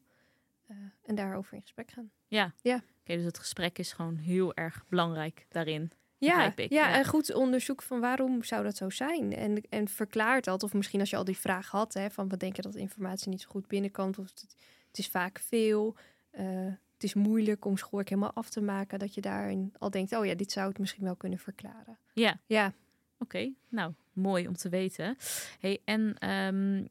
Uh, 0.71 0.77
en 1.05 1.15
daarover 1.15 1.53
in 1.53 1.61
gesprek 1.61 1.91
gaan. 1.91 2.11
Ja. 2.27 2.53
Ja. 2.61 2.75
Oké, 2.75 2.85
okay, 3.01 3.15
dus 3.15 3.25
het 3.25 3.39
gesprek 3.39 3.77
is 3.77 3.93
gewoon 3.93 4.15
heel 4.15 4.53
erg 4.55 4.85
belangrijk 4.89 5.45
daarin. 5.49 5.91
Ja, 6.19 6.53
ik. 6.55 6.71
ja, 6.71 6.93
en 6.93 7.05
goed 7.05 7.33
onderzoek 7.33 7.81
van 7.81 7.99
waarom 7.99 8.43
zou 8.43 8.63
dat 8.63 8.77
zo 8.77 8.89
zijn. 8.89 9.35
En, 9.35 9.61
en 9.69 9.87
verklaart 9.87 10.43
dat. 10.43 10.63
Of 10.63 10.73
misschien 10.73 10.99
als 10.99 11.09
je 11.09 11.15
al 11.15 11.23
die 11.23 11.37
vraag 11.37 11.69
had, 11.69 11.93
hè, 11.93 12.09
van 12.09 12.29
wat 12.29 12.39
denk 12.39 12.55
je 12.55 12.61
dat 12.61 12.75
informatie 12.75 13.29
niet 13.29 13.41
zo 13.41 13.49
goed 13.49 13.67
binnenkomt. 13.67 14.19
Of 14.19 14.25
het, 14.25 14.45
het 14.87 14.97
is 14.97 15.07
vaak 15.07 15.39
veel. 15.39 15.95
Uh, 16.39 16.73
het 16.93 17.03
is 17.03 17.13
moeilijk 17.13 17.65
om 17.65 17.77
schoolwerk 17.77 18.09
helemaal 18.09 18.33
af 18.33 18.49
te 18.49 18.61
maken. 18.61 18.99
Dat 18.99 19.13
je 19.13 19.21
daarin 19.21 19.73
al 19.77 19.89
denkt, 19.89 20.15
oh 20.15 20.25
ja, 20.25 20.35
dit 20.35 20.51
zou 20.51 20.67
het 20.67 20.79
misschien 20.79 21.03
wel 21.03 21.15
kunnen 21.15 21.39
verklaren. 21.39 21.97
Ja. 22.13 22.39
Ja. 22.45 22.65
Oké, 22.65 23.37
okay, 23.37 23.53
nou, 23.69 23.93
mooi 24.13 24.47
om 24.47 24.55
te 24.55 24.69
weten. 24.69 25.17
Hey, 25.59 25.81
en 25.85 26.29
um, 26.29 26.87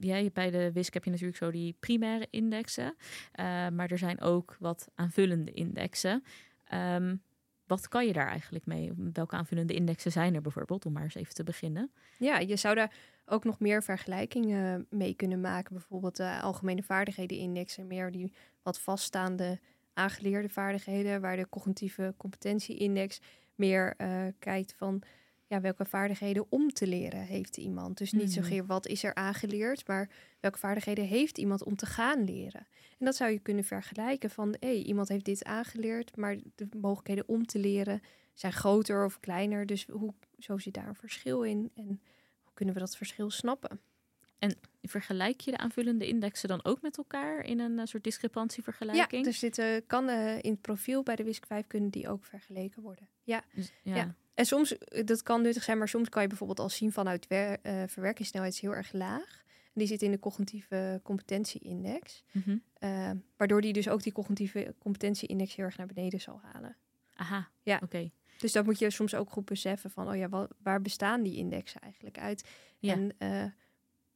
ja, 0.00 0.30
bij 0.32 0.50
de 0.50 0.72
WISC 0.72 0.94
heb 0.94 1.04
je 1.04 1.10
natuurlijk 1.10 1.38
zo 1.38 1.50
die 1.50 1.76
primaire 1.80 2.26
indexen. 2.30 2.94
Uh, 2.94 3.68
maar 3.68 3.90
er 3.90 3.98
zijn 3.98 4.20
ook 4.20 4.56
wat 4.58 4.88
aanvullende 4.94 5.52
indexen. 5.52 6.24
Um, 6.74 7.22
wat 7.68 7.88
kan 7.88 8.06
je 8.06 8.12
daar 8.12 8.28
eigenlijk 8.28 8.66
mee? 8.66 8.92
Welke 9.12 9.36
aanvullende 9.36 9.74
indexen 9.74 10.12
zijn 10.12 10.34
er 10.34 10.40
bijvoorbeeld, 10.40 10.86
om 10.86 10.92
maar 10.92 11.02
eens 11.02 11.14
even 11.14 11.34
te 11.34 11.44
beginnen? 11.44 11.90
Ja, 12.18 12.38
je 12.38 12.56
zou 12.56 12.74
daar 12.74 12.92
ook 13.26 13.44
nog 13.44 13.60
meer 13.60 13.82
vergelijkingen 13.82 14.86
mee 14.90 15.14
kunnen 15.14 15.40
maken. 15.40 15.74
Bijvoorbeeld 15.74 16.16
de 16.16 16.40
algemene 16.40 16.82
vaardigheden-index 16.82 17.78
en 17.78 17.86
meer 17.86 18.10
die 18.10 18.32
wat 18.62 18.78
vaststaande 18.78 19.60
aangeleerde 19.94 20.48
vaardigheden, 20.48 21.20
waar 21.20 21.36
de 21.36 21.48
cognitieve 21.48 22.14
competentie-index 22.16 23.20
meer 23.54 23.94
uh, 23.98 24.22
kijkt 24.38 24.74
van 24.76 25.02
ja, 25.48 25.60
welke 25.60 25.84
vaardigheden 25.84 26.46
om 26.48 26.72
te 26.72 26.86
leren 26.86 27.20
heeft 27.20 27.56
iemand. 27.56 27.98
Dus 27.98 28.12
niet 28.12 28.22
Mhm. 28.22 28.30
zozeer 28.32 28.66
wat 28.66 28.86
is 28.86 29.02
er 29.04 29.14
aangeleerd, 29.14 29.86
maar 29.86 30.10
welke 30.40 30.58
vaardigheden 30.58 31.04
heeft 31.04 31.38
iemand 31.38 31.64
om 31.64 31.76
te 31.76 31.86
gaan 31.86 32.24
leren. 32.24 32.66
En 32.98 33.04
dat 33.04 33.16
zou 33.16 33.30
je 33.30 33.38
kunnen 33.38 33.64
vergelijken 33.64 34.30
van, 34.30 34.56
hé, 34.60 34.70
iemand 34.72 35.08
heeft 35.08 35.24
dit 35.24 35.44
aangeleerd, 35.44 36.16
maar 36.16 36.36
de 36.54 36.68
mogelijkheden 36.80 37.28
om 37.28 37.46
te 37.46 37.58
leren 37.58 38.00
zijn 38.34 38.52
groter 38.52 39.04
of 39.04 39.20
kleiner. 39.20 39.66
Dus 39.66 39.86
hoe, 39.86 40.14
zo 40.38 40.58
zit 40.58 40.74
daar 40.74 40.88
een 40.88 40.94
verschil 40.94 41.42
in 41.42 41.70
en 41.74 41.86
hoe 42.42 42.52
kunnen 42.54 42.74
we 42.74 42.80
dat 42.80 42.96
verschil 42.96 43.30
snappen? 43.30 43.80
Vergelijk 44.82 45.40
je 45.40 45.50
de 45.50 45.56
aanvullende 45.58 46.06
indexen 46.08 46.48
dan 46.48 46.64
ook 46.64 46.82
met 46.82 46.98
elkaar 46.98 47.44
in 47.44 47.58
een 47.60 47.72
eh, 47.78 47.84
soort 47.86 47.92
Ja, 48.04 48.10
discrepantievergelijking? 48.10 49.26
er 49.26 49.32
zitten, 49.32 49.86
kan 49.86 50.10
in 50.10 50.50
het 50.50 50.60
profiel 50.60 51.02
bij 51.02 51.16
de 51.16 51.24
WISC 51.24 51.46
5 51.46 51.66
kunnen 51.66 51.90
die 51.90 52.08
ook 52.08 52.24
vergeleken 52.24 52.82
worden. 52.82 53.08
Ja, 53.22 53.44
Dus- 53.54 53.72
ja. 53.82 53.96
ja. 53.96 54.14
En 54.38 54.46
soms, 54.46 54.78
eh, 54.78 55.04
dat 55.04 55.22
kan 55.22 55.42
nuttig 55.42 55.62
zijn, 55.62 55.78
maar 55.78 55.88
soms 55.88 56.08
kan 56.08 56.22
je 56.22 56.28
bijvoorbeeld 56.28 56.60
al 56.60 56.68
zien 56.70 56.92
vanuit 56.92 57.26
wer- 57.26 57.58
eh, 57.62 57.82
verwerkingssnelheid 57.86 58.52
is 58.54 58.60
heel 58.60 58.74
erg 58.74 58.92
laag. 58.92 59.42
En 59.64 59.72
die 59.74 59.86
zit 59.86 60.02
in 60.02 60.10
de 60.10 60.18
cognitieve 60.18 61.00
competentie-index. 61.02 62.24
Eh, 62.78 63.10
waardoor 63.36 63.60
die 63.60 63.72
dus 63.72 63.88
ook 63.88 64.02
die 64.02 64.12
cognitieve 64.12 64.74
competentie-index 64.78 65.54
heel 65.54 65.64
erg 65.64 65.76
naar 65.76 65.86
beneden 65.86 66.20
zal 66.20 66.40
halen. 66.42 66.76
Aha, 67.14 67.48
Ja. 67.62 67.80
oké. 67.82 68.10
Dus 68.38 68.52
dat 68.52 68.64
moet 68.64 68.78
je 68.78 68.90
soms 68.90 69.14
ook 69.14 69.30
goed 69.30 69.44
beseffen 69.44 69.90
van, 69.90 70.08
oh 70.08 70.16
ja, 70.16 70.28
wa- 70.28 70.48
waar 70.62 70.82
bestaan 70.82 71.22
die 71.22 71.36
indexen 71.36 71.80
eigenlijk 71.80 72.18
uit? 72.18 72.48
Ja. 72.78 72.92
En 72.92 73.12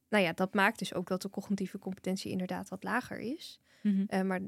nou 0.09 0.23
ja, 0.23 0.33
dat 0.33 0.53
maakt 0.53 0.79
dus 0.79 0.93
ook 0.93 1.07
dat 1.07 1.21
de 1.21 1.29
cognitieve 1.29 1.79
competentie 1.79 2.31
inderdaad 2.31 2.69
wat 2.69 2.83
lager 2.83 3.19
is. 3.19 3.59
Mhm. 3.81 4.27
Maar 4.27 4.41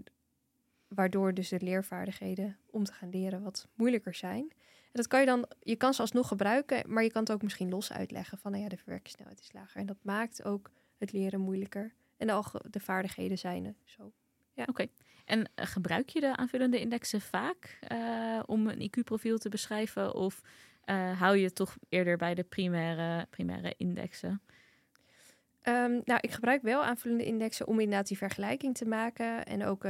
waardoor 0.88 1.34
dus 1.34 1.50
de 1.50 1.60
leervaardigheden 1.62 2.58
om 2.70 2.84
te 2.84 2.94
gaan 2.94 3.10
leren 3.10 3.41
wat 3.44 3.67
moeilijker 3.74 4.13
zijn. 4.13 4.51
Dat 4.96 5.08
kan 5.08 5.20
je 5.20 5.25
dan, 5.25 5.46
je 5.60 5.75
kan 5.75 5.94
ze 5.94 6.02
alsnog 6.02 6.28
gebruiken, 6.28 6.94
maar 6.94 7.04
je 7.04 7.12
kan 7.12 7.22
het 7.22 7.32
ook 7.32 7.42
misschien 7.42 7.70
los 7.70 7.92
uitleggen 7.92 8.38
van, 8.38 8.52
nou 8.52 8.64
ja, 8.64 8.70
de 8.70 8.78
verwerkingssnelheid 8.78 9.40
is 9.40 9.52
lager. 9.54 9.80
En 9.80 9.86
dat 9.86 9.98
maakt 10.02 10.44
ook 10.44 10.72
het 10.98 11.12
leren 11.12 11.40
moeilijker. 11.40 11.94
En 12.18 12.28
de, 12.28 12.44
de 12.70 12.80
vaardigheden 12.80 13.38
zijn 13.38 13.66
er 13.66 13.75
zo. 13.84 14.14
En 15.25 15.50
eh, 15.56 15.66
gebruik 15.66 16.10
je 16.10 16.20
de 16.20 16.36
aanvullende 16.36 16.80
indexen 16.80 17.22
vaak 17.22 17.78
eh, 17.82 18.40
om 18.46 18.68
een 18.68 18.90
IQ-profiel 18.90 19.38
te 19.38 19.50
beschrijven? 19.50 20.14
Of 20.14 20.42
eh, 20.82 21.20
hou 21.20 21.38
je 21.38 21.46
het 21.46 21.56
toch 21.56 21.78
eerder 21.90 22.18
bij 22.18 22.36
de 22.36 22.44
primaire, 22.44 23.25
primaire 23.30 23.74
indexen? 23.78 24.42
Ehm, 25.62 25.92
nou, 26.04 26.20
ik 26.22 26.32
gebruik 26.32 26.62
wel 26.62 26.84
aanvullende 26.84 27.25
indexen 27.25 27.68
om 27.68 27.80
inderdaad 27.80 28.08
die 28.08 28.18
vergelijking 28.18 28.75
te 28.75 28.86
maken. 28.86 29.46
En 29.46 29.66
ook 29.66 29.84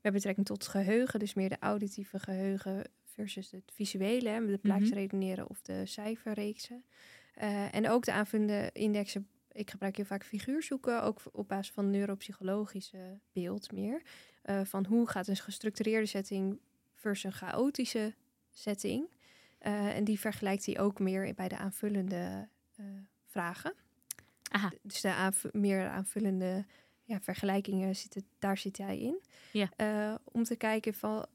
met 0.00 0.12
betrekking 0.12 0.46
tot 0.46 0.62
het 0.62 0.70
geheugen, 0.70 1.18
dus 1.18 1.34
meer 1.34 1.48
de 1.48 1.58
auditieve 1.60 2.18
geheugen 2.18 2.84
versus 3.14 3.50
het 3.50 3.70
visuele, 3.74 4.28
hè, 4.28 4.46
de 4.46 4.58
plaaksredeneren 4.58 5.48
of 5.50 5.62
de 5.62 5.86
cijferreeksen. 5.86 6.84
Eh, 7.34 7.74
en 7.74 7.88
ook 7.88 8.04
de 8.04 8.12
aanvullende 8.12 8.70
indexen. 8.72 9.28
Ik 9.52 9.70
gebruik 9.70 9.96
heel 9.96 10.04
vaak 10.04 10.24
figuurzoeken, 10.24 11.02
ook 11.02 11.20
op 11.32 11.48
basis 11.48 11.74
van 11.74 11.90
neuropsychologische 11.90 13.18
beeld 13.32 13.72
meer. 13.72 14.02
Eh, 14.42 14.60
van 14.64 14.86
hoe 14.86 15.08
gaat 15.08 15.26
een 15.28 15.36
gestructureerde 15.36 16.06
setting 16.06 16.58
versus 16.94 17.24
een 17.24 17.38
chaotische 17.38 18.14
setting. 18.50 19.08
Eh, 19.58 19.96
en 19.96 20.04
die 20.04 20.18
vergelijkt 20.20 20.66
hij 20.66 20.78
ook 20.80 20.98
meer 20.98 21.34
bij 21.34 21.48
de 21.48 21.56
aanvullende 21.56 22.48
vragen. 23.26 23.72
Aha, 24.50 24.72
Dus 24.82 25.00
de 25.00 25.12
aanv- 25.12 25.52
meer 25.52 25.88
aanvullende 25.88 26.64
ja, 27.04 27.20
vergelijkingen 27.20 27.96
zitten, 27.96 28.24
daar 28.38 28.58
zit 28.58 28.76
jij 28.76 28.98
in. 28.98 29.20
Ja. 29.52 30.20
Om 30.24 30.44
te 30.44 30.56
kijken 30.56 30.94
van, 30.94 31.26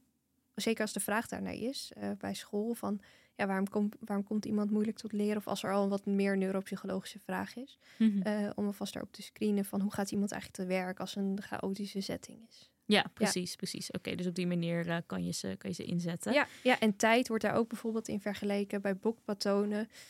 zeker 0.55 0.81
als 0.81 0.93
de 0.93 0.99
vraag 0.99 1.27
daarnaar 1.27 1.53
is 1.53 1.91
eh, 1.95 2.09
bij 2.17 2.33
school, 2.33 2.73
van 2.73 2.99
ja, 3.35 3.47
waarom, 3.47 3.69
komt 3.69 3.95
waarom 3.99 4.25
komt 4.25 4.45
iemand 4.45 4.71
moeilijk 4.71 4.97
tot 4.97 5.11
leren? 5.11 5.37
Of 5.37 5.47
als 5.47 5.63
er 5.63 5.73
al 5.73 5.83
een 5.83 5.89
wat 5.89 6.05
meer 6.05 6.37
neuropsychologische 6.37 7.19
vraag 7.19 7.55
is, 7.55 7.77
eh, 8.23 8.49
om 8.55 8.65
alvast 8.65 8.93
daarop 8.93 9.11
te 9.13 9.21
screenen 9.21 9.65
van 9.65 9.81
hoe 9.81 9.93
gaat 9.93 10.11
iemand 10.11 10.31
eigenlijk 10.31 10.61
te 10.61 10.75
werk 10.75 10.99
als 10.99 11.15
een 11.15 11.41
chaotische 11.41 12.01
setting 12.01 12.39
is. 12.49 12.69
ja, 12.87 13.05
precies, 13.13 13.55
precies. 13.55 13.91
Oké, 13.91 14.15
dus 14.15 14.27
op 14.27 14.35
die 14.35 14.47
manier 14.47 14.89
eh, 14.89 14.97
kan, 15.05 15.25
je 15.25 15.31
ze, 15.31 15.55
kan 15.57 15.69
je 15.69 15.75
ze 15.75 15.83
inzetten. 15.83 16.33
Ja, 16.33 16.47
ja, 16.63 16.79
en 16.79 16.95
tijd 16.95 17.27
wordt 17.27 17.43
daar 17.43 17.55
ook 17.55 17.69
bijvoorbeeld 17.69 18.07
in 18.07 18.19
vergeleken. 18.21 18.81
Bij 18.81 18.95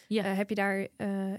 Ja. 0.07 0.23
eh, 0.23 0.37
heb 0.37 0.49
je 0.49 0.55
daar 0.55 0.87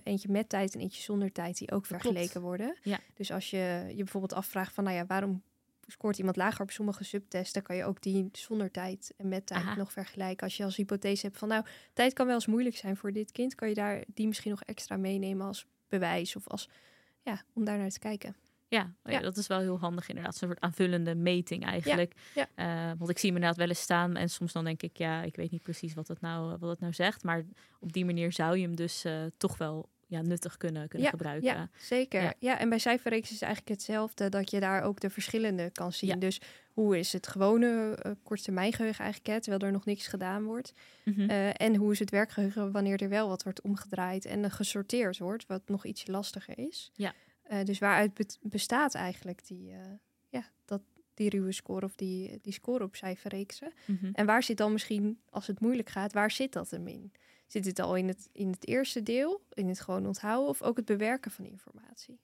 eentje 0.03 0.29
met 0.31 0.49
tijd 0.49 0.75
en 0.75 0.81
eentje 0.81 1.03
zonder 1.03 1.33
tijd 1.33 1.59
die 1.59 1.71
ook 1.73 1.87
vergeleken 1.87 2.31
klopt. 2.31 2.47
worden. 2.47 2.77
Ja. 2.83 3.01
Dus 3.15 3.33
als 3.33 3.51
je 3.51 3.85
je 3.89 3.97
bijvoorbeeld 3.97 4.33
afvraagt 4.33 4.75
van, 4.75 4.85
nou 4.85 4.97
ja, 4.97 5.07
waarom 5.07 5.43
scoort 5.87 6.19
iemand 6.19 6.37
lager 6.37 6.63
op 6.63 6.71
sommige 6.71 7.05
subtesten, 7.05 7.63
kan 7.63 7.77
je 7.77 7.85
ook 7.85 8.03
die 8.03 8.29
zonder 8.33 8.71
tijd 8.71 9.15
en 9.17 9.29
met 9.29 9.47
tijd 9.47 9.63
Aha. 9.63 9.77
nog 9.77 9.93
vergelijken. 9.93 10.45
Als 10.45 10.57
je 10.57 10.65
als 10.65 10.77
hypothese 10.77 11.27
hebt 11.27 11.39
van, 11.39 11.49
nou, 11.49 11.65
tijd 11.93 12.13
kan 12.13 12.27
wel 12.27 12.35
eens 12.35 12.47
moeilijk 12.47 12.77
zijn 12.77 12.97
voor 12.97 13.13
dit 13.13 13.33
kind, 13.33 13.55
kan 13.55 13.69
je 13.69 13.75
daar 13.75 14.05
die 14.15 14.27
misschien 14.27 14.51
nog 14.51 14.63
extra 14.63 14.97
meenemen 14.97 15.47
als 15.47 15.67
bewijs 15.89 16.37
of 16.37 16.49
als, 16.49 16.69
ja, 17.23 17.43
om 17.53 17.65
daar 17.65 17.79
naar 17.79 17.91
te 17.91 17.99
kijken. 17.99 18.37
Ja, 18.69 18.95
oh 19.03 19.13
ja, 19.13 19.21
dat 19.21 19.37
is 19.37 19.47
wel 19.47 19.59
heel 19.59 19.79
handig 19.79 20.09
inderdaad. 20.09 20.37
Zo'n 20.37 20.49
soort 20.49 20.61
aanvullende 20.61 21.15
meting 21.15 21.65
eigenlijk. 21.65 22.15
ja. 22.35 22.49
Eh, 22.55 22.93
want 22.99 23.11
ik 23.11 23.19
zie 23.19 23.29
hem 23.29 23.39
inderdaad 23.39 23.59
wel 23.59 23.69
eens 23.69 23.81
staan 23.81 24.17
en 24.17 24.31
soms 24.31 24.53
dan 24.53 24.65
denk 24.65 24.83
ik, 24.83 24.97
ja, 24.97 25.23
ik 25.23 25.37
weet 25.37 25.51
niet 25.51 25.63
precies 25.63 25.95
wat 25.95 26.09
het 26.09 26.21
nou, 26.21 26.57
wat 26.59 26.71
het 26.71 26.81
nou 26.81 26.93
zegt. 26.93 27.23
Maar 27.23 27.45
op 27.81 27.93
die 27.93 28.05
manier 28.05 28.33
zou 28.33 28.57
je 28.57 28.63
hem 28.63 28.77
dus 28.77 29.05
eh, 29.05 29.25
toch 29.37 29.59
wel 29.59 29.89
ja, 30.07 30.23
nuttig 30.23 30.57
kunnen, 30.57 30.89
kunnen 30.89 31.09
gebruiken. 31.09 31.55
Ja, 31.55 31.69
zeker. 31.79 32.23
Ja. 32.23 32.33
Ja. 32.39 32.59
en 32.59 32.69
bij 32.69 32.79
cijferreeks 32.79 33.27
is 33.29 33.35
het 33.35 33.43
eigenlijk 33.43 33.73
hetzelfde, 33.79 34.29
dat 34.29 34.51
je 34.51 34.61
daar 34.61 34.83
ook 34.83 35.01
de 35.01 35.11
verschillende 35.11 35.71
kan 35.71 35.93
zien. 35.93 36.11
Ja. 36.11 36.17
Dus 36.17 36.41
hoe 36.73 36.99
is 36.99 37.13
het 37.13 37.27
gewone 37.27 37.99
uh, 38.07 38.13
korttermijngeheugen 38.23 39.05
eigenlijk, 39.05 39.35
hè, 39.35 39.41
terwijl 39.41 39.63
er 39.63 39.73
nog 39.73 39.85
niks 39.85 40.07
gedaan 40.07 40.45
wordt. 40.45 40.73
Mhm. 41.05 41.31
Eh, 41.31 41.61
en 41.61 41.75
hoe 41.77 41.93
is 41.93 41.99
het 41.99 42.11
werkgeheugen 42.11 42.73
wanneer 42.73 43.03
er 43.03 43.09
wel 43.09 43.29
wat 43.29 43.43
wordt 43.43 43.61
omgedraaid 43.61 44.25
en 44.25 44.45
er 44.45 44.51
gesorteerd 44.51 45.19
wordt, 45.19 45.47
wat 45.47 45.63
nog 45.69 45.85
iets 45.85 46.07
lastiger 46.07 46.59
is. 46.59 46.91
Ja. 46.95 47.13
Eh, 47.43 47.65
dus 47.65 47.79
waaruit 47.79 48.15
be- 48.15 48.37
bestaat 48.41 48.95
eigenlijk 48.95 49.47
die, 49.47 49.73
die 51.17 51.31
ruwe 51.31 51.53
score 51.53 51.85
of 51.85 51.95
die, 51.95 52.39
die 52.43 52.53
score 52.53 52.85
op 52.85 52.97
cijferreeksen? 52.97 53.73
Mhm. 53.85 54.11
En 54.13 54.27
waar 54.27 54.43
zit 54.43 54.57
dan 54.57 54.73
misschien, 54.73 55.19
als 55.31 55.47
het 55.47 55.61
moeilijk 55.61 55.89
gaat, 55.89 56.13
waar 56.13 56.31
zit 56.31 56.53
dat 56.53 56.71
hem 56.71 56.87
in? 56.87 57.13
Zit 57.47 57.65
het 57.65 57.79
al 57.79 57.97
in 57.97 58.09
het, 58.09 58.29
in 58.33 58.51
het 58.51 58.67
eerste 58.67 59.03
deel, 59.03 59.43
in 59.53 59.69
het 59.69 59.81
gewoon 59.81 60.07
onthouden 60.07 60.49
of 60.49 60.63
ook 60.63 60.77
het 60.77 60.85
bewerken 60.85 61.31
van 61.31 61.45
informatie? 61.45 62.19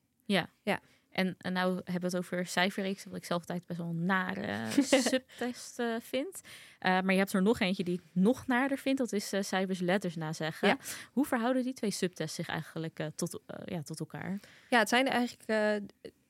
En, 1.12 1.34
en 1.38 1.52
nou 1.52 1.74
hebben 1.74 2.10
we 2.10 2.16
het 2.16 2.16
over 2.16 2.46
cijferreeks, 2.46 3.04
wat 3.04 3.14
ik 3.14 3.24
zelf 3.24 3.40
altijd 3.40 3.66
best 3.66 3.78
wel 3.78 3.88
een 3.88 4.04
nare 4.04 4.70
subtest 5.10 5.78
eh, 5.78 5.94
vind. 6.00 6.40
Eh, 6.78 6.90
maar 6.90 7.12
je 7.12 7.18
hebt 7.18 7.32
er 7.32 7.42
nog 7.42 7.60
eentje 7.60 7.84
die 7.84 7.94
ik 7.94 8.04
nog 8.12 8.46
naarder 8.46 8.78
vind. 8.78 8.98
Dat 8.98 9.12
is 9.12 9.32
eh, 9.32 9.42
cijfers 9.42 9.80
letters 9.80 10.16
nazeggen. 10.16 10.68
Ja. 10.68 10.76
Hoe 11.12 11.24
verhouden 11.24 11.62
die 11.62 11.72
twee 11.72 11.90
subtests 11.90 12.34
zich 12.34 12.48
eigenlijk 12.48 12.98
eh, 12.98 13.06
tot, 13.14 13.40
ja, 13.64 13.82
tot 13.82 14.00
elkaar? 14.00 14.40
Ja, 14.70 14.78
het 14.78 14.88
zijn 14.88 15.08
eigenlijk 15.08 15.42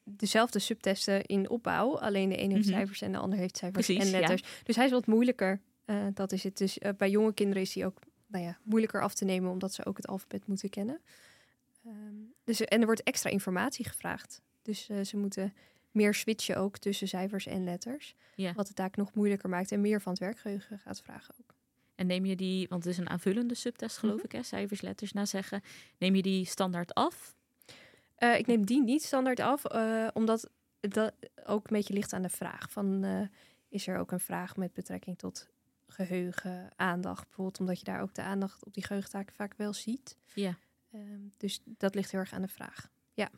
dezelfde 0.05 0.59
subtesten 0.59 1.25
in 1.25 1.51
opbouw. 1.51 1.99
Alleen 1.99 2.29
de 2.29 2.37
ene 2.37 2.55
heeft 2.55 2.67
Mhm. 2.67 2.75
cijfers 2.77 3.01
en 3.01 3.13
de 3.13 3.19
ander 3.19 3.39
heeft 3.39 3.57
cijfers 3.57 3.87
Precies, 3.87 4.05
en 4.05 4.11
ja. 4.11 4.19
letters. 4.19 4.43
Dus 4.63 4.77
hij 4.77 4.85
is 4.85 4.91
wat 4.91 5.07
moeilijker. 5.07 5.61
eh, 5.85 6.07
dat 6.15 6.33
is 6.33 6.43
het. 6.43 6.59
Dus 6.59 6.79
eh, 6.79 6.93
bij 6.97 7.11
jonge 7.11 7.35
kinderen 7.35 7.63
is 7.63 7.75
hij 7.75 7.87
ook 7.87 7.99
nou 8.27 8.45
ja, 8.45 8.59
moeilijker 8.63 9.03
af 9.03 9.15
te 9.15 9.25
nemen, 9.25 9.51
omdat 9.51 9.75
ze 9.75 9.85
ook 9.87 9.97
het 9.97 10.07
alfabet 10.07 10.47
moeten 10.47 10.69
kennen. 10.71 11.01
Ehm, 11.85 12.15
dus, 12.45 12.61
en 12.61 12.81
er 12.81 12.87
wordt 12.87 13.03
extra 13.03 13.31
informatie 13.31 13.89
gevraagd. 13.89 14.41
Dus 14.63 14.89
eh, 14.89 15.01
ze 15.01 15.17
moeten 15.17 15.55
meer 15.91 16.15
switchen 16.15 16.57
ook 16.57 16.79
tussen 16.79 17.09
cijfers 17.09 17.47
en 17.47 17.65
letters. 17.65 18.15
Ja. 18.35 18.53
Wat 18.53 18.67
het 18.67 18.77
taak 18.77 18.97
nog 18.97 19.15
moeilijker 19.15 19.49
maakt 19.49 19.73
en 19.73 19.81
meer 19.81 20.01
van 20.01 20.13
het 20.13 20.21
werkgeheugen 20.21 20.79
gaat 20.79 21.03
vragen 21.03 21.35
ook. 21.41 21.55
En 21.95 22.07
neem 22.07 22.25
je 22.25 22.37
die, 22.37 22.69
want 22.69 22.85
het 22.85 22.93
is 22.93 22.99
een 22.99 23.09
aanvullende 23.11 23.55
subtest 23.55 23.97
geloof 23.99 24.17
Mhm. 24.17 24.25
ik, 24.25 24.33
hè? 24.33 24.43
cijfers, 24.43 24.81
letters 24.81 25.13
nazeggen. 25.13 25.63
Neem 25.99 26.15
je 26.15 26.23
die 26.23 26.45
standaard 26.45 26.95
af? 26.95 27.37
Eh, 28.23 28.39
ik 28.39 28.47
neem 28.47 28.67
die 28.67 28.83
niet 28.83 29.03
standaard 29.03 29.41
af, 29.41 29.65
eh, 29.65 30.09
omdat 30.13 30.51
dat 30.81 31.13
ook 31.45 31.65
een 31.67 31.77
beetje 31.77 31.95
ligt 31.95 32.13
aan 32.13 32.23
de 32.23 32.29
vraag. 32.29 32.71
Van, 32.71 33.05
eh, 33.05 33.21
is 33.69 33.87
er 33.87 33.99
ook 33.99 34.13
een 34.13 34.21
vraag 34.21 34.57
met 34.57 34.73
betrekking 34.73 35.19
tot 35.19 35.49
geheugen, 35.87 36.69
aandacht 36.77 37.25
bijvoorbeeld, 37.25 37.61
omdat 37.61 37.79
je 37.79 37.85
daar 37.85 38.01
ook 38.01 38.15
de 38.15 38.23
aandacht 38.23 38.65
op 38.67 38.75
die 38.75 38.85
geheugentaken 38.85 39.35
vaak 39.35 39.55
wel 39.57 39.73
ziet. 39.73 40.17
Ja. 40.35 40.59
Ehm, 40.93 41.21
dus 41.37 41.61
dat 41.65 41.95
ligt 41.95 42.11
heel 42.11 42.21
erg 42.21 42.33
aan 42.33 42.43
de 42.43 42.49
vraag. 42.49 42.91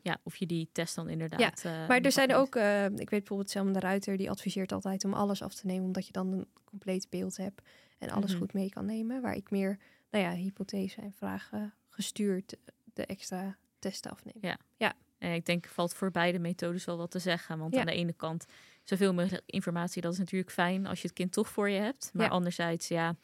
Ja, 0.02 0.18
of 0.22 0.36
je 0.36 0.46
die 0.46 0.68
test 0.72 0.94
dan 0.94 1.08
inderdaad... 1.08 1.64
eh, 1.64 1.88
Maar 1.88 2.00
er 2.00 2.12
zijn 2.12 2.34
ook, 2.34 2.54
ik 2.56 3.10
weet 3.10 3.20
bijvoorbeeld 3.20 3.50
Selma 3.50 3.72
de 3.72 3.80
Ruiter, 3.80 4.16
die 4.16 4.30
adviseert 4.30 4.72
altijd 4.72 5.04
om 5.04 5.14
alles 5.14 5.42
af 5.42 5.54
te 5.54 5.66
nemen, 5.66 5.84
omdat 5.84 6.06
je 6.06 6.12
dan 6.12 6.32
een 6.32 6.46
compleet 6.64 7.10
beeld 7.10 7.36
hebt 7.36 7.62
en 7.98 8.10
alles 8.10 8.30
Mhm. 8.30 8.40
goed 8.40 8.52
mee 8.52 8.68
kan 8.68 8.84
nemen. 8.86 9.22
Waar 9.22 9.34
ik 9.34 9.50
meer, 9.50 9.78
nou 10.10 10.24
ja, 10.24 10.32
hypothese 10.32 11.00
en 11.00 11.12
vragen 11.12 11.74
gestuurd 11.88 12.56
de 12.94 13.06
extra 13.06 13.56
testen 13.90 14.10
afneem. 14.10 14.56
Ja. 14.76 14.92
En 15.18 15.34
ik 15.34 15.46
denk, 15.46 15.66
valt 15.66 15.94
voor 15.94 16.10
beide 16.10 16.38
methodes 16.38 16.84
wel 16.84 16.96
wat 16.96 17.10
te 17.10 17.18
zeggen. 17.18 17.58
Want 17.58 17.74
Ja. 17.74 17.80
aan 17.80 17.86
de 17.86 17.92
ene 17.92 18.12
kant, 18.12 18.46
zoveel 18.82 19.14
mogelijk 19.14 19.42
informatie, 19.46 20.02
dat 20.02 20.12
is 20.12 20.18
natuurlijk 20.18 20.50
fijn 20.50 20.86
als 20.86 21.00
je 21.00 21.06
het 21.06 21.16
kind 21.16 21.32
toch 21.32 21.48
voor 21.48 21.70
je 21.70 21.80
hebt. 21.80 22.10
Maar 22.12 22.26
Ja. 22.26 22.32
anderzijds, 22.32 22.88
ja, 22.88 23.16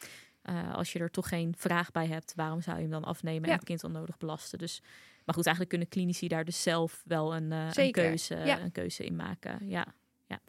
eh, 0.43 0.75
als 0.75 0.93
je 0.93 0.99
er 0.99 1.11
toch 1.11 1.29
geen 1.29 1.55
vraag 1.57 1.91
bij 1.91 2.07
hebt, 2.07 2.33
waarom 2.37 2.61
zou 2.61 2.77
je 2.77 2.83
hem 2.83 2.91
dan 2.91 3.05
afnemen 3.05 3.43
en 3.43 3.49
Ja. 3.49 3.55
het 3.55 3.65
kind 3.65 3.85
onnodig 3.85 4.19
belasten? 4.19 4.59
Dus, 4.59 4.81
maar 5.25 5.35
goed, 5.35 5.47
eigenlijk 5.47 5.69
kunnen 5.69 5.89
klinici 5.89 6.29
daar 6.29 6.45
dus 6.45 6.63
zelf 6.63 7.03
wel 7.07 7.35
een, 7.35 7.53
eh, 7.53 7.69
een, 7.73 7.93
keuze, 7.93 8.37
ja. 8.37 8.61
een 8.61 8.73
keuze 8.73 9.05
in 9.05 9.17
maken. 9.17 9.69
Ja. 9.69 9.87
Ja. 10.27 10.41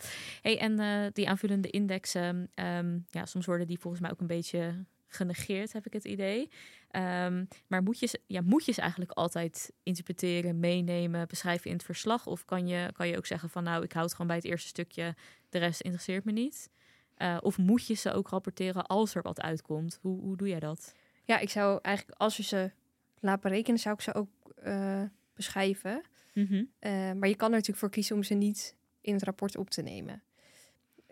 Hey, 0.42 0.60
en 0.60 0.80
eh, 0.80 1.12
die 1.14 1.30
aanvullende 1.30 1.70
indexen, 1.70 2.52
ehm, 2.54 3.00
ja, 3.10 3.26
soms 3.26 3.46
worden 3.46 3.68
die 3.68 3.80
volgens 3.80 4.02
mij 4.02 4.12
ook 4.12 4.20
een 4.20 4.28
beetje 4.28 4.86
genegeerd, 5.14 5.74
heb 5.74 5.86
ik 5.86 5.94
het 5.94 6.06
idee. 6.06 6.50
Um, 6.96 7.48
maar 7.68 7.84
moet 7.84 8.00
je, 8.00 8.20
ja, 8.28 8.42
moet 8.42 8.66
je 8.66 8.72
ze 8.72 8.82
eigenlijk 8.82 9.12
altijd 9.12 9.72
interpreteren, 9.84 10.60
meenemen, 10.60 11.28
beschrijven 11.28 11.70
in 11.70 11.76
het 11.76 11.86
verslag? 11.86 12.28
Of 12.28 12.46
kan 12.46 12.68
je, 12.68 12.92
kan 12.94 13.08
je 13.08 13.18
ook 13.18 13.26
zeggen 13.26 13.50
van 13.50 13.64
nou, 13.64 13.84
ik 13.84 13.92
houd 13.92 14.12
gewoon 14.12 14.28
bij 14.28 14.36
het 14.36 14.46
eerste 14.46 14.68
stukje, 14.68 15.16
de 15.50 15.58
rest 15.58 15.82
interesseert 15.82 16.24
me 16.26 16.32
niet? 16.32 16.70
Uh, 17.18 17.38
of 17.42 17.58
moet 17.58 17.88
je 17.88 17.94
ze 17.94 18.14
ook 18.14 18.30
rapporteren 18.30 18.86
als 18.86 19.16
er 19.16 19.22
wat 19.22 19.42
uitkomt? 19.42 20.00
Hoe, 20.02 20.22
hoe 20.22 20.38
doe 20.38 20.48
jij 20.48 20.60
dat? 20.60 20.96
Ja, 21.24 21.40
ik 21.40 21.50
zou 21.50 21.80
eigenlijk, 21.82 22.20
als 22.20 22.38
je 22.38 22.44
ze 22.44 22.72
laat 23.20 23.42
berekenen, 23.42 23.80
zou 23.80 23.96
ik 23.96 24.02
ze 24.02 24.14
ook 24.14 24.30
uh, 24.64 25.04
beschrijven. 25.34 26.02
Mm 26.34 26.46
-hmm. 26.46 26.72
uh, 26.80 27.12
maar 27.12 27.30
je 27.30 27.36
kan 27.36 27.48
er 27.48 27.56
natuurlijk 27.56 27.78
voor 27.80 27.90
kiezen 27.90 28.16
om 28.16 28.24
ze 28.24 28.34
niet 28.34 28.76
in 29.02 29.14
het 29.14 29.24
rapport 29.24 29.58
op 29.58 29.70
te 29.70 29.82
nemen. 29.82 30.24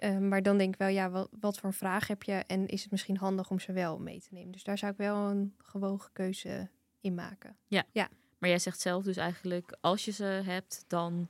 Uh, 0.03 0.17
maar 0.17 0.43
dan 0.43 0.57
denk 0.57 0.73
ik 0.73 0.79
wel, 0.79 0.87
ja, 0.87 1.09
wat, 1.09 1.29
wat 1.39 1.59
voor 1.59 1.73
vraag 1.73 2.07
heb 2.07 2.23
je 2.23 2.33
en 2.33 2.67
is 2.67 2.81
het 2.81 2.91
misschien 2.91 3.17
handig 3.17 3.49
om 3.49 3.59
ze 3.59 3.73
wel 3.73 3.99
mee 3.99 4.21
te 4.21 4.27
nemen? 4.31 4.51
Dus 4.51 4.63
daar 4.63 4.77
zou 4.77 4.91
ik 4.91 4.97
wel 4.97 5.15
een 5.15 5.55
gewogen 5.57 6.09
keuze 6.13 6.69
in 7.01 7.15
maken. 7.15 7.57
Ja. 7.67 7.83
ja. 7.91 8.09
Maar 8.37 8.49
jij 8.49 8.59
zegt 8.59 8.79
zelf 8.79 9.03
dus 9.03 9.17
eigenlijk, 9.17 9.77
als 9.81 10.05
je 10.05 10.11
ze 10.11 10.23
hebt, 10.23 10.83
dan 10.87 11.29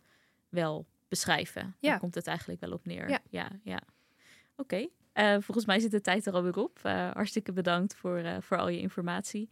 wel 0.49 0.87
beschrijven. 1.07 1.75
Ja. 1.79 1.89
Dan 1.89 1.99
komt 1.99 2.15
het 2.15 2.27
eigenlijk 2.27 2.59
wel 2.59 2.71
op 2.71 2.85
neer. 2.85 3.09
Ja, 3.09 3.19
ja. 3.29 3.49
ja. 3.63 3.81
Oké. 4.55 4.89
Okay. 5.15 5.35
Uh, 5.35 5.41
volgens 5.41 5.65
mij 5.65 5.79
zit 5.79 5.91
de 5.91 6.01
tijd 6.01 6.25
er 6.25 6.33
alweer 6.33 6.57
op. 6.57 6.79
Uh, 6.85 7.11
hartstikke 7.11 7.51
bedankt 7.51 7.95
voor, 7.95 8.19
uh, 8.19 8.37
voor 8.39 8.57
al 8.57 8.69
je 8.69 8.79
informatie. 8.79 9.49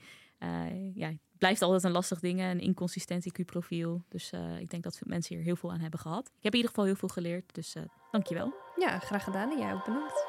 ja, 0.94 1.14
blijft 1.38 1.62
altijd 1.62 1.84
een 1.84 1.92
lastig 1.92 2.20
ding, 2.20 2.42
een 2.42 2.60
inconsistent 2.60 3.26
IQ-profiel. 3.30 4.04
Dus 4.10 4.32
ik 4.60 4.70
denk 4.70 4.84
dat 4.84 5.00
mensen 5.06 5.36
hier 5.36 5.44
heel 5.44 5.56
veel 5.56 5.72
aan 5.72 5.80
hebben 5.80 6.00
gehad. 6.00 6.26
Ik 6.28 6.44
heb 6.44 6.54
in 6.54 6.60
ieder 6.60 6.70
geval 6.70 6.86
heel 6.86 6.96
veel 6.96 7.08
geleerd, 7.08 7.54
dus 7.54 7.76
dankjewel. 8.12 8.54
Ja, 8.76 9.00
graag 9.00 9.24
gedaan 9.24 9.52
en 9.52 9.60
jij 9.60 9.74
ook 9.74 9.86
bedankt. 9.86 10.26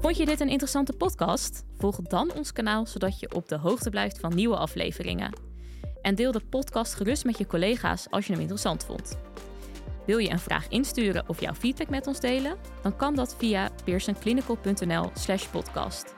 Vond 0.00 0.16
je 0.16 0.26
dit 0.26 0.40
een 0.40 0.48
interessante 0.48 0.92
podcast? 0.92 1.64
Volg 1.76 1.96
dan 1.96 2.32
ons 2.32 2.52
kanaal 2.52 2.86
zodat 2.86 3.20
je 3.20 3.34
op 3.34 3.48
de 3.48 3.56
hoogte 3.56 3.90
blijft 3.90 4.18
van 4.18 4.34
nieuwe 4.34 4.56
afleveringen. 4.56 5.32
En 6.02 6.14
deel 6.14 6.32
de 6.32 6.40
podcast 6.40 6.94
gerust 6.94 7.24
met 7.24 7.38
je 7.38 7.46
collega's 7.46 8.10
als 8.10 8.26
je 8.26 8.32
hem 8.32 8.40
interessant 8.40 8.84
vond. 8.84 9.18
Wil 10.06 10.18
je 10.18 10.30
een 10.30 10.38
vraag 10.38 10.68
insturen 10.68 11.28
of 11.28 11.40
jouw 11.40 11.54
feedback 11.54 11.88
met 11.88 12.06
ons 12.06 12.20
delen? 12.20 12.56
Dan 12.82 12.96
kan 12.96 13.14
dat 13.14 13.36
via 13.36 13.70
pearsonclinical.nl/slash 13.84 15.46
podcast. 15.46 16.14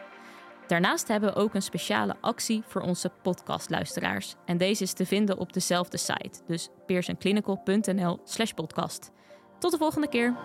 Daarnaast 0.71 1.09
hebben 1.09 1.33
we 1.35 1.41
ook 1.41 1.55
een 1.55 1.63
speciale 1.63 2.17
actie 2.21 2.63
voor 2.67 2.83
onze 2.83 3.11
podcastluisteraars. 3.23 4.35
En 4.45 4.59
deze 4.59 4.83
is 4.83 4.93
te 4.93 5.07
vinden 5.07 5.39
op 5.39 5.53
dezelfde 5.53 5.97
site, 5.97 6.41
dus 6.47 6.69
pearsonclinical.nl/slash 6.87 8.53
podcast. 8.53 9.11
Tot 9.59 9.71
de 9.71 9.79
volgende 9.79 10.09
keer. 10.09 10.37